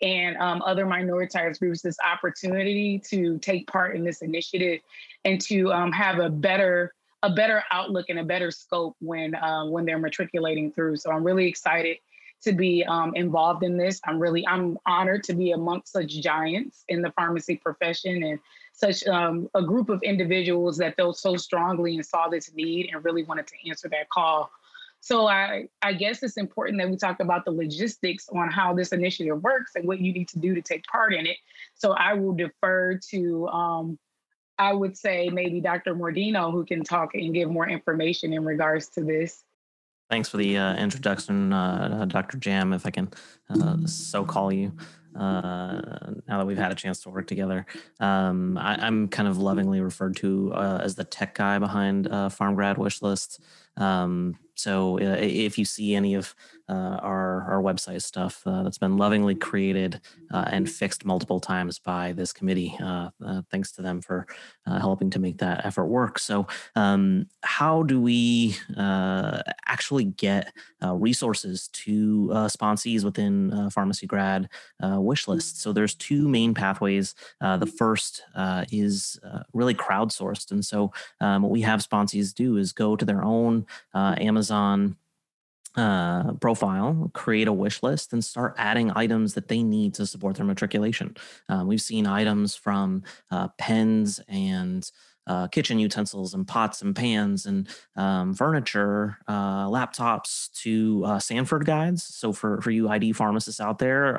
and 0.00 0.36
um, 0.36 0.62
other 0.62 0.86
minoritized 0.86 1.58
groups 1.58 1.82
this 1.82 1.96
opportunity 2.04 3.00
to 3.10 3.38
take 3.38 3.66
part 3.66 3.96
in 3.96 4.04
this 4.04 4.22
initiative 4.22 4.80
and 5.24 5.40
to 5.42 5.72
um, 5.72 5.92
have 5.92 6.18
a 6.18 6.30
better 6.30 6.94
a 7.22 7.30
better 7.30 7.64
outlook 7.70 8.10
and 8.10 8.18
a 8.18 8.24
better 8.24 8.50
scope 8.50 8.94
when 9.00 9.34
uh, 9.34 9.64
when 9.64 9.84
they're 9.86 9.98
matriculating 9.98 10.70
through. 10.70 10.96
So 10.96 11.10
I'm 11.10 11.24
really 11.24 11.48
excited 11.48 11.96
to 12.44 12.52
be 12.52 12.84
um, 12.84 13.14
involved 13.14 13.62
in 13.62 13.76
this. 13.76 14.00
I'm 14.04 14.18
really 14.18 14.46
I'm 14.46 14.78
honored 14.86 15.24
to 15.24 15.34
be 15.34 15.52
amongst 15.52 15.92
such 15.92 16.08
giants 16.20 16.84
in 16.88 17.02
the 17.02 17.10
pharmacy 17.12 17.56
profession 17.56 18.22
and 18.22 18.38
such 18.72 19.06
um, 19.06 19.48
a 19.54 19.62
group 19.62 19.88
of 19.88 20.02
individuals 20.02 20.78
that 20.78 20.96
felt 20.96 21.16
so 21.16 21.36
strongly 21.36 21.94
and 21.94 22.04
saw 22.04 22.28
this 22.28 22.52
need 22.54 22.90
and 22.92 23.04
really 23.04 23.22
wanted 23.22 23.46
to 23.48 23.68
answer 23.68 23.88
that 23.88 24.08
call. 24.10 24.50
So 25.00 25.26
I, 25.26 25.68
I 25.82 25.92
guess 25.92 26.22
it's 26.22 26.38
important 26.38 26.78
that 26.78 26.88
we 26.88 26.96
talk 26.96 27.20
about 27.20 27.44
the 27.44 27.50
logistics 27.50 28.26
on 28.30 28.50
how 28.50 28.72
this 28.72 28.90
initiative 28.90 29.42
works 29.42 29.72
and 29.74 29.86
what 29.86 30.00
you 30.00 30.12
need 30.12 30.28
to 30.28 30.38
do 30.38 30.54
to 30.54 30.62
take 30.62 30.84
part 30.86 31.12
in 31.12 31.26
it. 31.26 31.36
So 31.74 31.92
I 31.92 32.14
will 32.14 32.32
defer 32.32 32.98
to, 33.10 33.48
um, 33.48 33.98
I 34.58 34.72
would 34.72 34.96
say 34.96 35.28
maybe 35.28 35.60
Dr. 35.60 35.94
Mordino, 35.94 36.50
who 36.50 36.64
can 36.64 36.82
talk 36.84 37.14
and 37.14 37.34
give 37.34 37.50
more 37.50 37.68
information 37.68 38.32
in 38.32 38.44
regards 38.44 38.88
to 38.90 39.04
this. 39.04 39.44
Thanks 40.14 40.28
for 40.28 40.36
the 40.36 40.56
uh, 40.56 40.76
introduction, 40.76 41.52
uh, 41.52 42.02
uh 42.02 42.04
Dr. 42.04 42.38
Jam, 42.38 42.72
if 42.72 42.86
I 42.86 42.90
can 42.90 43.10
uh, 43.50 43.78
so 43.84 44.24
call 44.24 44.52
you. 44.52 44.70
Uh, 45.12 45.80
now 46.28 46.38
that 46.38 46.46
we've 46.46 46.56
had 46.56 46.70
a 46.70 46.76
chance 46.76 47.00
to 47.00 47.10
work 47.10 47.26
together, 47.26 47.66
um, 47.98 48.56
I, 48.56 48.86
am 48.86 49.08
kind 49.08 49.28
of 49.28 49.38
lovingly 49.38 49.80
referred 49.80 50.14
to 50.18 50.54
as 50.54 50.94
the 50.94 51.02
tech 51.02 51.34
guy 51.34 51.58
behind 51.58 52.04
PharmGrad 52.06 52.76
Wishlist. 52.76 53.40
Um, 53.76 54.38
so 54.54 54.98
if 54.98 55.58
you 55.58 55.64
see 55.64 55.94
any 55.94 56.14
of 56.14 56.34
uh, 56.68 56.98
our 57.02 57.42
our 57.42 57.62
website 57.62 58.02
stuff 58.02 58.42
uh, 58.46 58.62
that's 58.62 58.78
been 58.78 58.96
lovingly 58.96 59.34
created 59.34 60.00
uh, 60.32 60.44
and 60.50 60.70
fixed 60.70 61.04
multiple 61.04 61.38
times 61.38 61.78
by 61.78 62.12
this 62.12 62.32
committee. 62.32 62.74
Uh, 62.82 63.10
uh, 63.24 63.42
thanks 63.50 63.70
to 63.72 63.82
them 63.82 64.00
for 64.00 64.26
uh, 64.66 64.78
helping 64.78 65.10
to 65.10 65.18
make 65.18 65.36
that 65.38 65.64
effort 65.66 65.86
work. 65.86 66.18
So, 66.18 66.46
um, 66.74 67.26
how 67.42 67.82
do 67.82 68.00
we 68.00 68.56
actually 69.66 70.04
get 70.04 70.52
resources 70.82 71.68
to 71.68 72.28
sponsees 72.48 73.04
within 73.04 73.70
pharmacy 73.70 74.06
grad 74.06 74.48
wish 74.80 75.28
lists? 75.28 75.60
So, 75.60 75.72
there's 75.72 75.94
two 75.94 76.28
main 76.28 76.54
pathways. 76.54 77.14
the 77.40 77.66
first 77.66 78.22
is 78.72 79.18
really 79.52 79.74
crowdsourced, 79.74 80.50
and 80.50 80.64
so 80.64 80.92
um, 81.20 81.42
what 81.42 81.50
we 81.50 81.60
have 81.60 81.86
sponsees 81.86 82.32
do 82.32 82.56
is 82.56 82.72
go 82.72 82.96
to 82.96 83.04
their 83.04 83.22
own 83.22 83.63
Amazon 83.94 84.96
uh, 85.76 86.32
profile, 86.34 87.10
create 87.14 87.48
a 87.48 87.52
wish 87.52 87.82
list, 87.82 88.12
and 88.12 88.24
start 88.24 88.54
adding 88.58 88.92
items 88.94 89.34
that 89.34 89.48
they 89.48 89.62
need 89.62 89.94
to 89.94 90.06
support 90.06 90.36
their 90.36 90.46
matriculation. 90.46 91.16
Um, 91.48 91.66
we've 91.66 91.82
seen 91.82 92.06
items 92.06 92.54
from 92.54 93.02
uh, 93.30 93.48
pens 93.58 94.20
and 94.28 94.88
uh, 95.26 95.48
kitchen 95.48 95.78
utensils 95.78 96.34
and 96.34 96.46
pots 96.46 96.82
and 96.82 96.94
pans 96.94 97.46
and 97.46 97.68
um, 97.96 98.34
furniture, 98.34 99.18
uh, 99.26 99.66
laptops 99.66 100.52
to 100.52 101.02
uh, 101.06 101.18
Sanford 101.18 101.64
guides. 101.64 102.04
So 102.04 102.32
for 102.32 102.60
for 102.60 102.70
you 102.70 102.88
ID 102.88 103.12
pharmacists 103.12 103.60
out 103.60 103.78
there, 103.78 104.16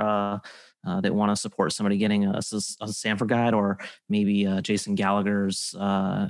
uh, 0.85 0.95
uh, 0.95 1.01
that 1.01 1.13
want 1.13 1.31
to 1.31 1.35
support 1.35 1.73
somebody 1.73 1.97
getting 1.97 2.25
a, 2.25 2.37
a, 2.81 2.87
Sanford 2.87 3.27
guide 3.27 3.53
or 3.53 3.77
maybe 4.09 4.47
uh, 4.47 4.61
Jason 4.61 4.95
Gallagher's 4.95 5.75
uh, 5.79 6.27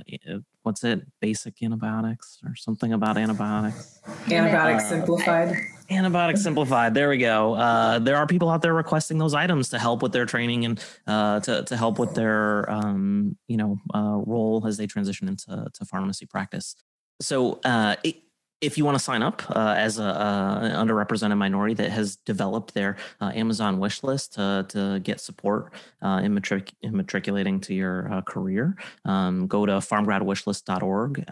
what's 0.62 0.82
it 0.82 1.02
basic 1.20 1.62
antibiotics 1.62 2.38
or 2.44 2.56
something 2.56 2.92
about 2.92 3.16
antibiotics? 3.16 4.00
Antibiotics 4.30 4.84
uh, 4.84 4.88
simplified. 4.88 5.56
Antibiotics 5.88 6.42
simplified 6.42 6.94
there 6.94 7.08
we 7.08 7.18
go. 7.18 7.54
Uh, 7.54 8.00
there 8.00 8.16
are 8.16 8.26
people 8.26 8.50
out 8.50 8.62
there 8.62 8.74
requesting 8.74 9.18
those 9.18 9.34
items 9.34 9.68
to 9.68 9.78
help 9.78 10.02
with 10.02 10.12
their 10.12 10.26
training 10.26 10.64
and 10.64 10.84
uh, 11.06 11.38
to, 11.40 11.62
to 11.62 11.76
help 11.76 11.98
with 11.98 12.14
their 12.14 12.68
um, 12.68 13.36
you 13.46 13.56
know 13.56 13.78
role 13.94 14.64
as 14.66 14.76
they 14.76 14.86
transition 14.86 15.28
into 15.28 15.68
to 15.72 15.84
pharmacy 15.84 16.26
practice. 16.26 16.74
So 17.20 17.60
it, 18.02 18.16
if 18.60 18.78
you 18.78 18.84
want 18.84 18.96
to 18.96 19.04
sign 19.04 19.22
up 19.22 19.42
uh, 19.50 19.74
as 19.76 19.98
a, 19.98 20.04
uh, 20.04 20.82
underrepresented 20.82 21.36
minority 21.36 21.74
that 21.74 21.90
has 21.90 22.16
developed 22.16 22.72
their 22.72 22.96
uh, 23.20 23.30
Amazon 23.34 23.78
wish 23.78 24.02
list 24.02 24.34
to, 24.34 24.64
to 24.68 24.98
get 25.00 25.20
support 25.20 25.72
uh, 26.02 26.20
in, 26.24 26.32
matric- 26.32 26.72
in, 26.80 26.96
matriculating 26.96 27.60
to 27.60 27.74
your 27.74 28.10
uh, 28.12 28.22
career, 28.22 28.74
um, 29.04 29.46
go 29.46 29.66
to 29.66 29.72
pharmgradwishlist.org, 29.72 31.26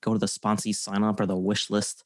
go 0.00 0.12
to 0.12 0.18
the 0.18 0.26
sponsee 0.26 0.74
sign 0.74 1.02
up 1.02 1.18
or 1.18 1.26
the 1.26 1.36
wish 1.36 1.70
list 1.70 2.04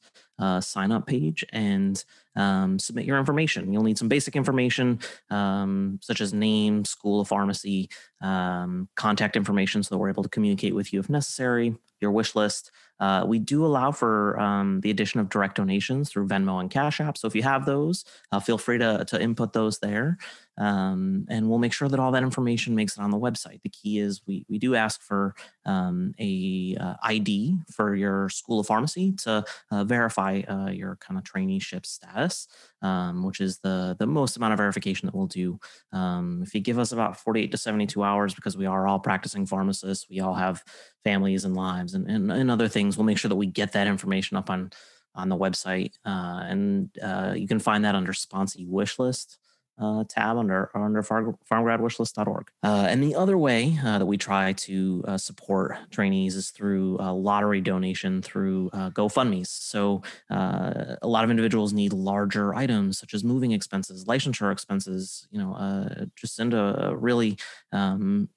sign 0.61 0.91
up 0.91 1.05
page 1.05 1.45
and 1.51 2.03
um, 2.35 2.79
submit 2.79 3.05
your 3.05 3.19
information. 3.19 3.71
You'll 3.71 3.83
need 3.83 3.97
some 3.97 4.07
basic 4.07 4.35
information 4.35 4.99
um, 5.29 5.99
such 6.01 6.21
as 6.21 6.33
name, 6.33 6.85
school 6.85 7.21
of 7.21 7.27
pharmacy, 7.27 7.89
um, 8.21 8.87
contact 8.95 9.35
information 9.35 9.83
so 9.83 9.93
that 9.93 9.99
we're 9.99 10.09
able 10.09 10.23
to 10.23 10.29
communicate 10.29 10.73
with 10.73 10.93
you 10.93 10.99
if 10.99 11.09
necessary, 11.09 11.75
your 11.99 12.11
wish 12.11 12.35
list. 12.35 12.71
Uh, 13.01 13.25
we 13.25 13.39
do 13.39 13.65
allow 13.65 13.91
for 13.91 14.39
um, 14.39 14.79
the 14.81 14.91
addition 14.91 15.19
of 15.19 15.27
direct 15.27 15.57
donations 15.57 16.09
through 16.09 16.27
Venmo 16.27 16.61
and 16.61 16.69
Cash 16.69 17.01
App. 17.01 17.17
So 17.17 17.27
if 17.27 17.35
you 17.35 17.41
have 17.41 17.65
those, 17.65 18.05
uh, 18.31 18.39
feel 18.39 18.59
free 18.59 18.77
to, 18.77 19.03
to 19.05 19.21
input 19.21 19.53
those 19.53 19.79
there. 19.79 20.19
Um, 20.61 21.25
and 21.27 21.49
we'll 21.49 21.57
make 21.57 21.73
sure 21.73 21.89
that 21.89 21.99
all 21.99 22.11
that 22.11 22.21
information 22.21 22.75
makes 22.75 22.95
it 22.95 23.01
on 23.01 23.09
the 23.09 23.17
website. 23.17 23.63
The 23.63 23.69
key 23.69 23.97
is 23.97 24.21
we, 24.27 24.45
we 24.47 24.59
do 24.59 24.75
ask 24.75 25.01
for 25.01 25.33
um, 25.65 26.13
a 26.19 26.77
uh, 26.79 26.93
ID 27.01 27.57
for 27.71 27.95
your 27.95 28.29
school 28.29 28.59
of 28.59 28.67
pharmacy 28.67 29.13
to 29.23 29.43
uh, 29.71 29.83
verify 29.83 30.41
uh, 30.47 30.69
your 30.69 30.97
kind 30.97 31.17
of 31.17 31.23
traineeship 31.23 31.87
status, 31.87 32.47
um, 32.83 33.23
which 33.23 33.41
is 33.41 33.57
the, 33.57 33.95
the 33.97 34.05
most 34.05 34.37
amount 34.37 34.53
of 34.53 34.57
verification 34.57 35.07
that 35.07 35.15
we'll 35.15 35.25
do. 35.25 35.59
Um, 35.93 36.43
if 36.43 36.53
you 36.53 36.61
give 36.61 36.77
us 36.77 36.91
about 36.91 37.17
48 37.17 37.51
to 37.51 37.57
72 37.57 38.03
hours, 38.03 38.35
because 38.35 38.55
we 38.55 38.67
are 38.67 38.87
all 38.87 38.99
practicing 38.99 39.47
pharmacists, 39.47 40.07
we 40.11 40.19
all 40.19 40.35
have 40.35 40.63
families 41.03 41.43
and 41.43 41.57
lives 41.57 41.95
and, 41.95 42.07
and, 42.07 42.31
and 42.31 42.51
other 42.51 42.67
things, 42.67 42.97
we'll 42.97 43.05
make 43.05 43.17
sure 43.17 43.29
that 43.29 43.35
we 43.35 43.47
get 43.47 43.71
that 43.71 43.87
information 43.87 44.37
up 44.37 44.51
on 44.51 44.71
on 45.13 45.27
the 45.27 45.35
website. 45.35 45.91
Uh, 46.05 46.39
and 46.43 46.89
uh, 47.03 47.33
you 47.35 47.45
can 47.45 47.59
find 47.59 47.83
that 47.83 47.95
under 47.95 48.13
sponsee 48.13 48.65
wish 48.65 48.97
list 48.97 49.39
uh, 49.79 50.03
tab 50.07 50.37
under 50.37 50.69
under 50.75 51.01
farm, 51.01 51.37
pharmgradwishlist.org. 51.49 52.51
Uh, 52.63 52.87
and 52.89 53.03
the 53.03 53.15
other 53.15 53.37
way 53.37 53.77
uh, 53.83 53.97
that 53.97 54.05
we 54.05 54.17
try 54.17 54.53
to 54.53 55.03
uh, 55.07 55.17
support 55.17 55.75
trainees 55.89 56.35
is 56.35 56.49
through 56.51 56.97
lottery 56.97 57.61
donation 57.61 58.21
through 58.21 58.69
uh, 58.73 58.89
GoFundMe's. 58.91 59.49
So 59.49 60.03
uh, 60.29 60.95
a 61.01 61.07
lot 61.07 61.23
of 61.23 61.29
individuals 61.29 61.73
need 61.73 61.93
larger 61.93 62.53
items 62.53 62.97
such 62.97 63.13
as 63.13 63.23
moving 63.23 63.51
expenses, 63.51 64.05
licensure 64.05 64.51
expenses. 64.51 65.27
You 65.31 65.39
know, 65.39 66.07
just 66.15 66.39
into 66.39 66.95
really 66.97 67.37
um, 67.71 68.29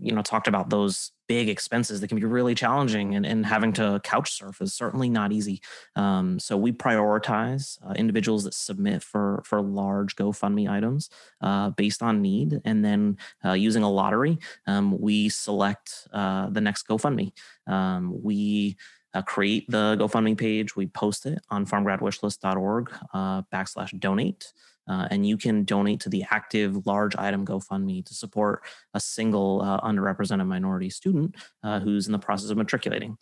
you 0.00 0.14
know 0.14 0.22
talked 0.22 0.48
about 0.48 0.70
those 0.70 1.12
big 1.26 1.48
expenses 1.48 2.00
that 2.00 2.08
can 2.08 2.18
be 2.18 2.24
really 2.24 2.54
challenging 2.54 3.14
and, 3.14 3.24
and 3.24 3.46
having 3.46 3.72
to 3.72 4.00
couch 4.04 4.32
surf 4.32 4.60
is 4.60 4.74
certainly 4.74 5.08
not 5.08 5.32
easy 5.32 5.60
um, 5.96 6.38
so 6.38 6.56
we 6.56 6.72
prioritize 6.72 7.78
uh, 7.88 7.92
individuals 7.94 8.44
that 8.44 8.54
submit 8.54 9.02
for 9.02 9.42
for 9.44 9.62
large 9.62 10.16
gofundme 10.16 10.70
items 10.70 11.10
uh, 11.40 11.70
based 11.70 12.02
on 12.02 12.22
need 12.22 12.60
and 12.64 12.84
then 12.84 13.16
uh, 13.44 13.52
using 13.52 13.82
a 13.82 13.90
lottery 13.90 14.38
um, 14.66 14.98
we 14.98 15.28
select 15.28 16.06
uh, 16.12 16.48
the 16.50 16.60
next 16.60 16.86
gofundme 16.86 17.32
um, 17.66 18.22
we 18.22 18.76
uh, 19.14 19.22
create 19.22 19.64
the 19.70 19.96
GoFundMe 19.98 20.36
page. 20.36 20.74
We 20.76 20.88
post 20.88 21.24
it 21.26 21.38
on 21.48 21.64
pharmgradwishlist.org 21.66 22.92
uh, 23.14 23.42
backslash 23.42 23.98
donate. 24.00 24.52
Uh, 24.88 25.08
and 25.10 25.26
you 25.26 25.36
can 25.36 25.64
donate 25.64 26.00
to 26.00 26.08
the 26.08 26.24
active 26.30 26.86
large 26.86 27.16
item 27.16 27.46
GoFundMe 27.46 28.04
to 28.04 28.14
support 28.14 28.62
a 28.92 29.00
single 29.00 29.62
uh, 29.62 29.80
underrepresented 29.80 30.46
minority 30.46 30.90
student 30.90 31.36
uh, 31.62 31.80
who's 31.80 32.06
in 32.06 32.12
the 32.12 32.18
process 32.18 32.50
of 32.50 32.56
matriculating. 32.56 33.16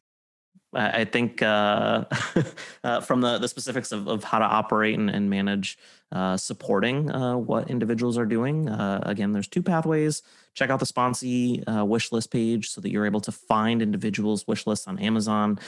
I 0.74 1.04
think 1.04 1.42
uh, 1.42 2.04
uh, 2.84 3.00
from 3.02 3.20
the, 3.20 3.38
the 3.38 3.48
specifics 3.48 3.92
of, 3.92 4.08
of 4.08 4.24
how 4.24 4.38
to 4.38 4.44
operate 4.44 4.98
and, 4.98 5.10
and 5.10 5.28
manage 5.28 5.76
uh, 6.10 6.36
supporting 6.36 7.10
uh, 7.10 7.36
what 7.36 7.70
individuals 7.70 8.16
are 8.16 8.24
doing, 8.24 8.68
uh, 8.68 9.02
again, 9.04 9.32
there's 9.32 9.48
two 9.48 9.62
pathways. 9.62 10.22
Check 10.54 10.70
out 10.70 10.80
the 10.80 10.86
sponsee 10.86 11.62
uh, 11.66 11.84
wish 11.84 12.10
list 12.12 12.30
page 12.30 12.70
so 12.70 12.80
that 12.80 12.90
you're 12.90 13.06
able 13.06 13.20
to 13.20 13.32
find 13.32 13.82
individuals' 13.82 14.46
wish 14.46 14.66
lists 14.66 14.86
on 14.86 14.98
Amazon, 14.98 15.58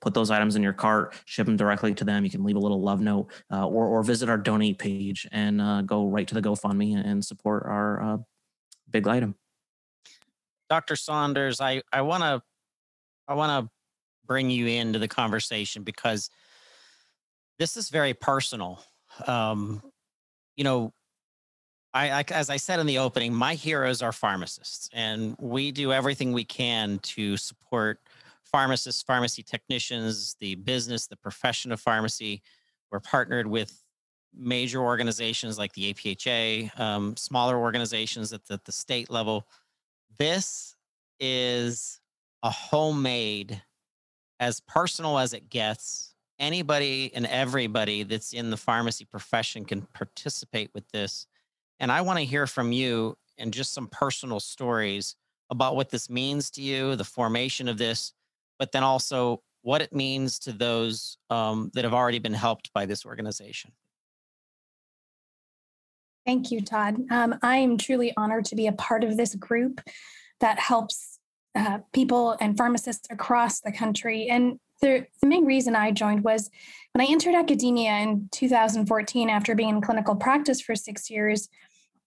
put 0.00 0.14
those 0.14 0.30
items 0.30 0.56
in 0.56 0.62
your 0.62 0.72
cart, 0.72 1.14
ship 1.24 1.46
them 1.46 1.56
directly 1.56 1.94
to 1.94 2.04
them. 2.04 2.24
You 2.24 2.30
can 2.30 2.44
leave 2.44 2.56
a 2.56 2.60
little 2.60 2.80
love 2.80 3.00
note 3.00 3.30
or, 3.50 3.86
or 3.86 4.02
visit 4.02 4.28
our 4.28 4.38
donate 4.38 4.78
page 4.78 5.26
and 5.32 5.86
go 5.86 6.06
right 6.06 6.26
to 6.28 6.34
the 6.34 6.42
GoFundMe 6.42 6.96
and 6.96 7.24
support 7.24 7.64
our 7.66 8.24
big 8.90 9.06
item. 9.08 9.34
Dr. 10.68 10.96
Saunders, 10.96 11.60
I, 11.60 11.82
I 11.92 12.02
want 12.02 12.22
to 12.22 12.42
I 13.28 13.34
want 13.34 13.66
to 13.66 13.75
bring 14.26 14.50
you 14.50 14.66
into 14.66 14.98
the 14.98 15.08
conversation 15.08 15.82
because 15.82 16.30
this 17.58 17.76
is 17.76 17.88
very 17.88 18.14
personal. 18.14 18.82
Um, 19.26 19.82
you 20.56 20.64
know, 20.64 20.92
I, 21.94 22.10
I, 22.10 22.24
as 22.30 22.50
I 22.50 22.58
said 22.58 22.78
in 22.80 22.86
the 22.86 22.98
opening, 22.98 23.32
my 23.32 23.54
heroes 23.54 24.02
are 24.02 24.12
pharmacists, 24.12 24.90
and 24.92 25.34
we 25.40 25.72
do 25.72 25.92
everything 25.92 26.32
we 26.32 26.44
can 26.44 26.98
to 27.00 27.36
support 27.36 28.00
pharmacists, 28.44 29.02
pharmacy 29.02 29.42
technicians, 29.42 30.36
the 30.40 30.56
business, 30.56 31.06
the 31.06 31.16
profession 31.16 31.72
of 31.72 31.80
pharmacy. 31.80 32.42
We're 32.90 33.00
partnered 33.00 33.46
with 33.46 33.82
major 34.34 34.80
organizations 34.80 35.58
like 35.58 35.72
the 35.72 35.94
APHA, 35.94 36.78
um, 36.78 37.16
smaller 37.16 37.58
organizations 37.58 38.32
at 38.32 38.44
the, 38.46 38.54
at 38.54 38.64
the 38.64 38.72
state 38.72 39.10
level. 39.10 39.46
This 40.18 40.76
is 41.18 42.00
a 42.42 42.50
homemade 42.50 43.62
as 44.40 44.60
personal 44.60 45.18
as 45.18 45.32
it 45.32 45.48
gets. 45.48 46.14
Anybody 46.38 47.10
and 47.14 47.26
everybody 47.26 48.02
that's 48.02 48.32
in 48.32 48.50
the 48.50 48.56
pharmacy 48.56 49.04
profession 49.04 49.64
can 49.64 49.82
participate 49.94 50.70
with 50.74 50.86
this. 50.90 51.26
And 51.80 51.90
I 51.90 52.02
want 52.02 52.18
to 52.18 52.24
hear 52.24 52.46
from 52.46 52.72
you 52.72 53.16
and 53.38 53.52
just 53.52 53.72
some 53.72 53.88
personal 53.88 54.40
stories 54.40 55.16
about 55.50 55.76
what 55.76 55.90
this 55.90 56.10
means 56.10 56.50
to 56.52 56.62
you, 56.62 56.96
the 56.96 57.04
formation 57.04 57.68
of 57.68 57.78
this, 57.78 58.12
but 58.58 58.72
then 58.72 58.82
also 58.82 59.42
what 59.62 59.82
it 59.82 59.94
means 59.94 60.38
to 60.40 60.52
those 60.52 61.18
um, 61.30 61.70
that 61.74 61.84
have 61.84 61.94
already 61.94 62.18
been 62.18 62.34
helped 62.34 62.72
by 62.72 62.86
this 62.86 63.04
organization. 63.04 63.72
Thank 66.24 66.50
you, 66.50 66.60
Todd. 66.60 66.96
Um, 67.10 67.36
I 67.42 67.58
am 67.58 67.78
truly 67.78 68.12
honored 68.16 68.46
to 68.46 68.56
be 68.56 68.66
a 68.66 68.72
part 68.72 69.04
of 69.04 69.16
this 69.16 69.34
group 69.34 69.80
that 70.40 70.58
helps 70.58 71.15
uh, 71.56 71.78
people 71.92 72.36
and 72.40 72.56
pharmacists 72.56 73.06
across 73.10 73.60
the 73.60 73.72
country. 73.72 74.28
And 74.28 74.60
the, 74.82 75.06
the 75.20 75.26
main 75.26 75.44
reason 75.44 75.74
I 75.74 75.90
joined 75.90 76.22
was 76.22 76.50
when 76.92 77.06
I 77.06 77.10
entered 77.10 77.34
academia 77.34 77.92
in 77.92 78.28
2014 78.32 79.30
after 79.30 79.54
being 79.54 79.70
in 79.70 79.80
clinical 79.80 80.16
practice 80.16 80.60
for 80.60 80.74
six 80.74 81.10
years, 81.10 81.48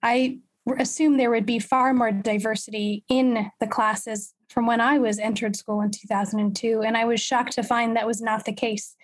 I 0.03 0.39
assumed 0.77 1.19
there 1.19 1.31
would 1.31 1.45
be 1.45 1.59
far 1.59 1.93
more 1.93 2.11
diversity 2.11 3.03
in 3.09 3.49
the 3.59 3.67
classes 3.67 4.33
from 4.49 4.67
when 4.67 4.81
I 4.81 4.99
was 4.99 5.19
entered 5.19 5.55
school 5.55 5.81
in 5.81 5.91
2002. 5.91 6.81
And 6.81 6.95
I 6.95 7.05
was 7.05 7.19
shocked 7.19 7.53
to 7.53 7.63
find 7.63 7.95
that 7.95 8.07
was 8.07 8.21
not 8.21 8.45
the 8.45 8.53
case. 8.53 8.95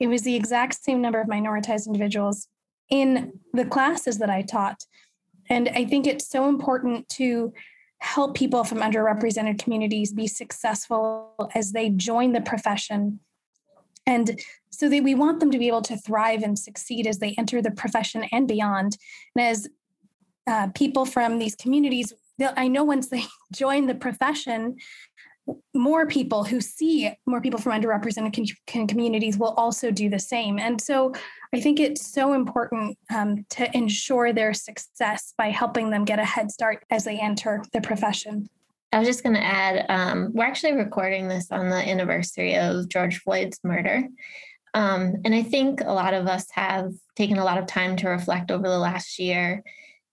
It 0.00 0.06
was 0.06 0.22
the 0.22 0.36
exact 0.36 0.82
same 0.82 1.00
number 1.00 1.20
of 1.20 1.28
minoritized 1.28 1.86
individuals 1.86 2.48
in 2.88 3.32
the 3.52 3.64
classes 3.64 4.18
that 4.18 4.30
I 4.30 4.42
taught. 4.42 4.84
And 5.50 5.68
I 5.70 5.84
think 5.84 6.06
it's 6.06 6.28
so 6.28 6.48
important 6.48 7.08
to 7.10 7.52
help 8.00 8.36
people 8.36 8.64
from 8.64 8.78
underrepresented 8.78 9.62
communities 9.62 10.12
be 10.12 10.26
successful 10.26 11.34
as 11.54 11.72
they 11.72 11.90
join 11.90 12.32
the 12.32 12.40
profession. 12.40 13.20
And 14.06 14.40
so 14.70 14.88
that 14.88 15.02
we 15.02 15.14
want 15.14 15.40
them 15.40 15.50
to 15.50 15.58
be 15.58 15.68
able 15.68 15.82
to 15.82 15.96
thrive 15.96 16.42
and 16.42 16.58
succeed 16.58 17.06
as 17.06 17.18
they 17.18 17.34
enter 17.36 17.60
the 17.60 17.70
profession 17.70 18.24
and 18.32 18.46
beyond. 18.46 18.96
And 19.34 19.46
as 19.46 19.68
uh, 20.46 20.68
people 20.74 21.04
from 21.04 21.38
these 21.38 21.54
communities, 21.56 22.12
I 22.40 22.68
know 22.68 22.84
once 22.84 23.08
they 23.08 23.24
join 23.52 23.86
the 23.86 23.94
profession, 23.94 24.76
more 25.74 26.06
people 26.06 26.44
who 26.44 26.60
see 26.60 27.10
more 27.26 27.40
people 27.40 27.60
from 27.60 27.80
underrepresented 27.80 28.56
com- 28.66 28.86
communities 28.86 29.38
will 29.38 29.54
also 29.56 29.90
do 29.90 30.08
the 30.08 30.18
same. 30.18 30.58
And 30.58 30.80
so 30.80 31.12
I 31.54 31.60
think 31.60 31.80
it's 31.80 32.12
so 32.12 32.34
important 32.34 32.98
um, 33.14 33.44
to 33.50 33.74
ensure 33.76 34.32
their 34.32 34.54
success 34.54 35.34
by 35.38 35.50
helping 35.50 35.90
them 35.90 36.04
get 36.04 36.18
a 36.18 36.24
head 36.24 36.50
start 36.50 36.84
as 36.90 37.04
they 37.04 37.18
enter 37.18 37.62
the 37.72 37.80
profession. 37.80 38.48
I 38.92 38.98
was 38.98 39.08
just 39.08 39.22
going 39.22 39.34
to 39.34 39.44
add 39.44 39.84
um, 39.88 40.30
we're 40.32 40.44
actually 40.44 40.72
recording 40.72 41.28
this 41.28 41.50
on 41.50 41.68
the 41.68 41.76
anniversary 41.76 42.56
of 42.56 42.88
George 42.88 43.20
Floyd's 43.20 43.60
murder. 43.62 44.04
Um, 44.74 45.16
and 45.24 45.34
I 45.34 45.42
think 45.42 45.80
a 45.80 45.92
lot 45.92 46.14
of 46.14 46.26
us 46.26 46.46
have 46.52 46.92
taken 47.16 47.38
a 47.38 47.44
lot 47.44 47.58
of 47.58 47.66
time 47.66 47.96
to 47.96 48.08
reflect 48.08 48.50
over 48.50 48.68
the 48.68 48.78
last 48.78 49.18
year 49.18 49.62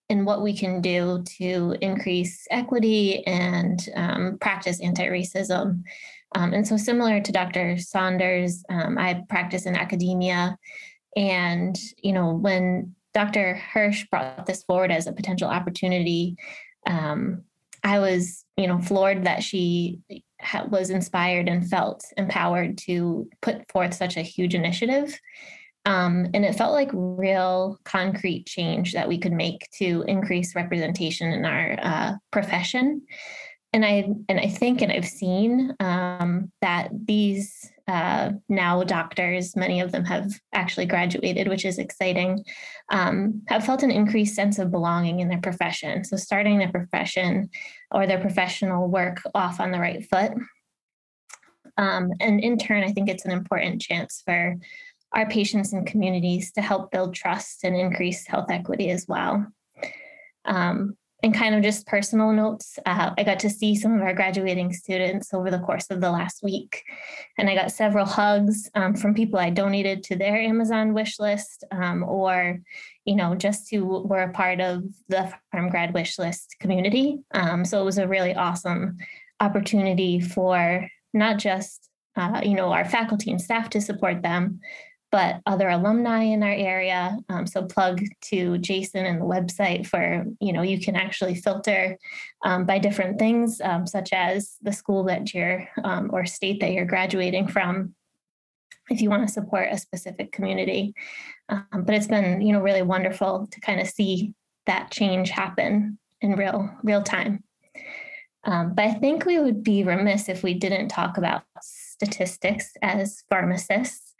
and 0.09 0.25
what 0.25 0.41
we 0.41 0.55
can 0.55 0.81
do 0.81 1.23
to 1.37 1.75
increase 1.81 2.45
equity 2.51 3.25
and 3.25 3.89
um, 3.95 4.37
practice 4.39 4.81
anti 4.81 5.05
racism. 5.07 5.83
Um, 6.35 6.53
and 6.53 6.67
so, 6.67 6.77
similar 6.77 7.21
to 7.21 7.31
Dr. 7.31 7.77
Saunders, 7.77 8.63
um, 8.69 8.97
I 8.97 9.23
practice 9.29 9.65
in 9.65 9.75
academia. 9.75 10.57
And, 11.15 11.77
you 12.03 12.11
know, 12.11 12.33
when 12.33 12.93
Dr. 13.13 13.55
Hirsch 13.55 14.05
brought 14.11 14.45
this 14.45 14.63
forward 14.63 14.91
as 14.91 15.07
a 15.07 15.13
potential 15.13 15.47
opportunity, 15.47 16.35
um, 16.85 17.43
I 17.83 17.99
was, 17.99 18.43
you 18.57 18.67
know, 18.67 18.79
floored 18.79 19.25
that 19.25 19.43
she 19.43 19.99
ha- 20.41 20.67
was 20.69 20.89
inspired 20.89 21.47
and 21.47 21.67
felt 21.67 22.03
empowered 22.17 22.77
to 22.79 23.29
put 23.41 23.71
forth 23.71 23.93
such 23.93 24.17
a 24.17 24.21
huge 24.21 24.55
initiative. 24.55 25.17
Um, 25.85 26.27
and 26.33 26.43
it 26.43 26.55
felt 26.55 26.73
like 26.73 26.89
real 26.93 27.79
concrete 27.83 28.47
change 28.47 28.93
that 28.93 29.07
we 29.07 29.19
could 29.19 29.31
make 29.31 29.69
to 29.77 30.03
increase 30.07 30.55
representation 30.55 31.31
in 31.31 31.45
our 31.45 31.77
uh, 31.81 32.13
profession. 32.31 33.03
And 33.71 33.85
I 33.85 34.07
and 34.29 34.39
I 34.39 34.47
think 34.47 34.81
and 34.81 34.91
I've 34.91 35.05
seen 35.05 35.75
um, 35.81 36.51
that 36.61 36.89
these 36.93 37.69
uh, 37.87 38.31
now 38.47 38.83
doctors, 38.83 39.55
many 39.55 39.81
of 39.81 39.91
them 39.91 40.05
have 40.05 40.31
actually 40.53 40.85
graduated, 40.85 41.47
which 41.49 41.65
is 41.65 41.77
exciting, 41.77 42.43
um, 42.89 43.41
have 43.47 43.65
felt 43.65 43.83
an 43.83 43.91
increased 43.91 44.33
sense 44.33 44.59
of 44.59 44.71
belonging 44.71 45.19
in 45.19 45.27
their 45.27 45.41
profession. 45.41 46.03
So 46.03 46.15
starting 46.15 46.57
their 46.57 46.71
profession 46.71 47.49
or 47.91 48.07
their 48.07 48.21
professional 48.21 48.87
work 48.87 49.21
off 49.35 49.59
on 49.59 49.71
the 49.71 49.79
right 49.79 50.03
foot. 50.09 50.31
Um, 51.77 52.11
and 52.21 52.39
in 52.39 52.57
turn, 52.57 52.83
I 52.83 52.91
think 52.91 53.09
it's 53.09 53.25
an 53.25 53.31
important 53.31 53.81
chance 53.81 54.23
for 54.25 54.55
our 55.15 55.27
patients 55.27 55.73
and 55.73 55.87
communities 55.87 56.51
to 56.51 56.61
help 56.61 56.91
build 56.91 57.15
trust 57.15 57.63
and 57.63 57.75
increase 57.75 58.27
health 58.27 58.51
equity 58.51 58.89
as 58.89 59.07
well. 59.07 59.47
Um, 60.43 60.97
and 61.23 61.33
kind 61.33 61.55
of 61.55 61.63
just 61.63 61.87
personal 61.87 62.31
notes, 62.33 62.77
uh, 62.85 63.11
I 63.17 63.23
got 63.23 63.39
to 63.39 63.49
see 63.49 63.75
some 63.75 63.95
of 63.95 64.01
our 64.01 64.13
graduating 64.13 64.71
students 64.73 65.33
over 65.33 65.49
the 65.49 65.59
course 65.59 65.89
of 65.89 65.99
the 65.99 66.11
last 66.11 66.43
week. 66.43 66.83
And 67.37 67.49
I 67.49 67.55
got 67.55 67.71
several 67.71 68.05
hugs 68.05 68.69
um, 68.75 68.93
from 68.93 69.15
people 69.15 69.39
I 69.39 69.49
donated 69.49 70.03
to 70.03 70.17
their 70.17 70.37
Amazon 70.37 70.93
wish 70.93 71.19
list 71.19 71.63
um, 71.71 72.03
or, 72.03 72.59
you 73.05 73.15
know, 73.15 73.33
just 73.33 73.71
who 73.71 73.85
were 73.85 74.21
a 74.21 74.33
part 74.33 74.61
of 74.61 74.83
the 75.07 75.33
PharmGrad 75.51 75.93
wish 75.93 76.19
list 76.19 76.57
community. 76.59 77.17
Um, 77.33 77.65
so 77.65 77.81
it 77.81 77.85
was 77.85 77.97
a 77.97 78.07
really 78.07 78.35
awesome 78.35 78.97
opportunity 79.39 80.19
for 80.19 80.87
not 81.13 81.39
just, 81.39 81.89
uh, 82.15 82.41
you 82.43 82.53
know, 82.53 82.71
our 82.71 82.85
faculty 82.85 83.31
and 83.31 83.41
staff 83.41 83.69
to 83.71 83.81
support 83.81 84.21
them, 84.21 84.59
but 85.15 85.39
other 85.45 85.69
alumni 85.69 86.23
in 86.23 86.43
our 86.43 86.51
area. 86.51 87.17
Um, 87.29 87.47
so 87.47 87.63
plug 87.63 88.01
to 88.23 88.57
Jason 88.57 89.05
and 89.05 89.21
the 89.21 89.25
website 89.25 89.87
for, 89.87 90.25
you 90.41 90.51
know, 90.51 90.61
you 90.61 90.77
can 90.77 90.97
actually 90.97 91.35
filter 91.35 91.97
um, 92.43 92.65
by 92.65 92.79
different 92.79 93.17
things, 93.17 93.61
um, 93.61 93.87
such 93.87 94.11
as 94.11 94.57
the 94.61 94.73
school 94.73 95.05
that 95.05 95.33
you're 95.33 95.69
um, 95.85 96.09
or 96.11 96.25
state 96.25 96.59
that 96.59 96.73
you're 96.73 96.83
graduating 96.83 97.47
from 97.47 97.95
if 98.89 98.99
you 98.99 99.09
want 99.09 99.25
to 99.25 99.33
support 99.33 99.69
a 99.71 99.77
specific 99.77 100.33
community. 100.33 100.93
Um, 101.47 101.85
but 101.85 101.95
it's 101.95 102.07
been, 102.07 102.41
you 102.41 102.51
know, 102.51 102.59
really 102.59 102.81
wonderful 102.81 103.47
to 103.51 103.61
kind 103.61 103.79
of 103.79 103.87
see 103.87 104.33
that 104.65 104.91
change 104.91 105.29
happen 105.29 105.97
in 106.19 106.35
real 106.35 106.69
real 106.83 107.03
time. 107.03 107.41
Um, 108.43 108.73
but 108.75 108.83
I 108.83 108.93
think 108.95 109.25
we 109.25 109.39
would 109.39 109.63
be 109.63 109.85
remiss 109.85 110.27
if 110.27 110.43
we 110.43 110.55
didn't 110.55 110.89
talk 110.89 111.17
about 111.17 111.43
statistics 111.95 112.73
as 112.81 113.23
pharmacists. 113.29 114.13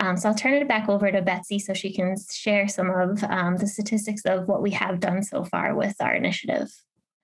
Um, 0.00 0.16
so 0.16 0.28
I'll 0.28 0.34
turn 0.34 0.54
it 0.54 0.68
back 0.68 0.88
over 0.88 1.10
to 1.12 1.22
Betsy 1.22 1.58
so 1.58 1.74
she 1.74 1.92
can 1.92 2.16
share 2.32 2.66
some 2.66 2.90
of 2.90 3.22
um, 3.24 3.56
the 3.56 3.66
statistics 3.66 4.22
of 4.24 4.48
what 4.48 4.62
we 4.62 4.70
have 4.72 5.00
done 5.00 5.22
so 5.22 5.44
far 5.44 5.74
with 5.74 5.94
our 6.00 6.14
initiative. 6.14 6.70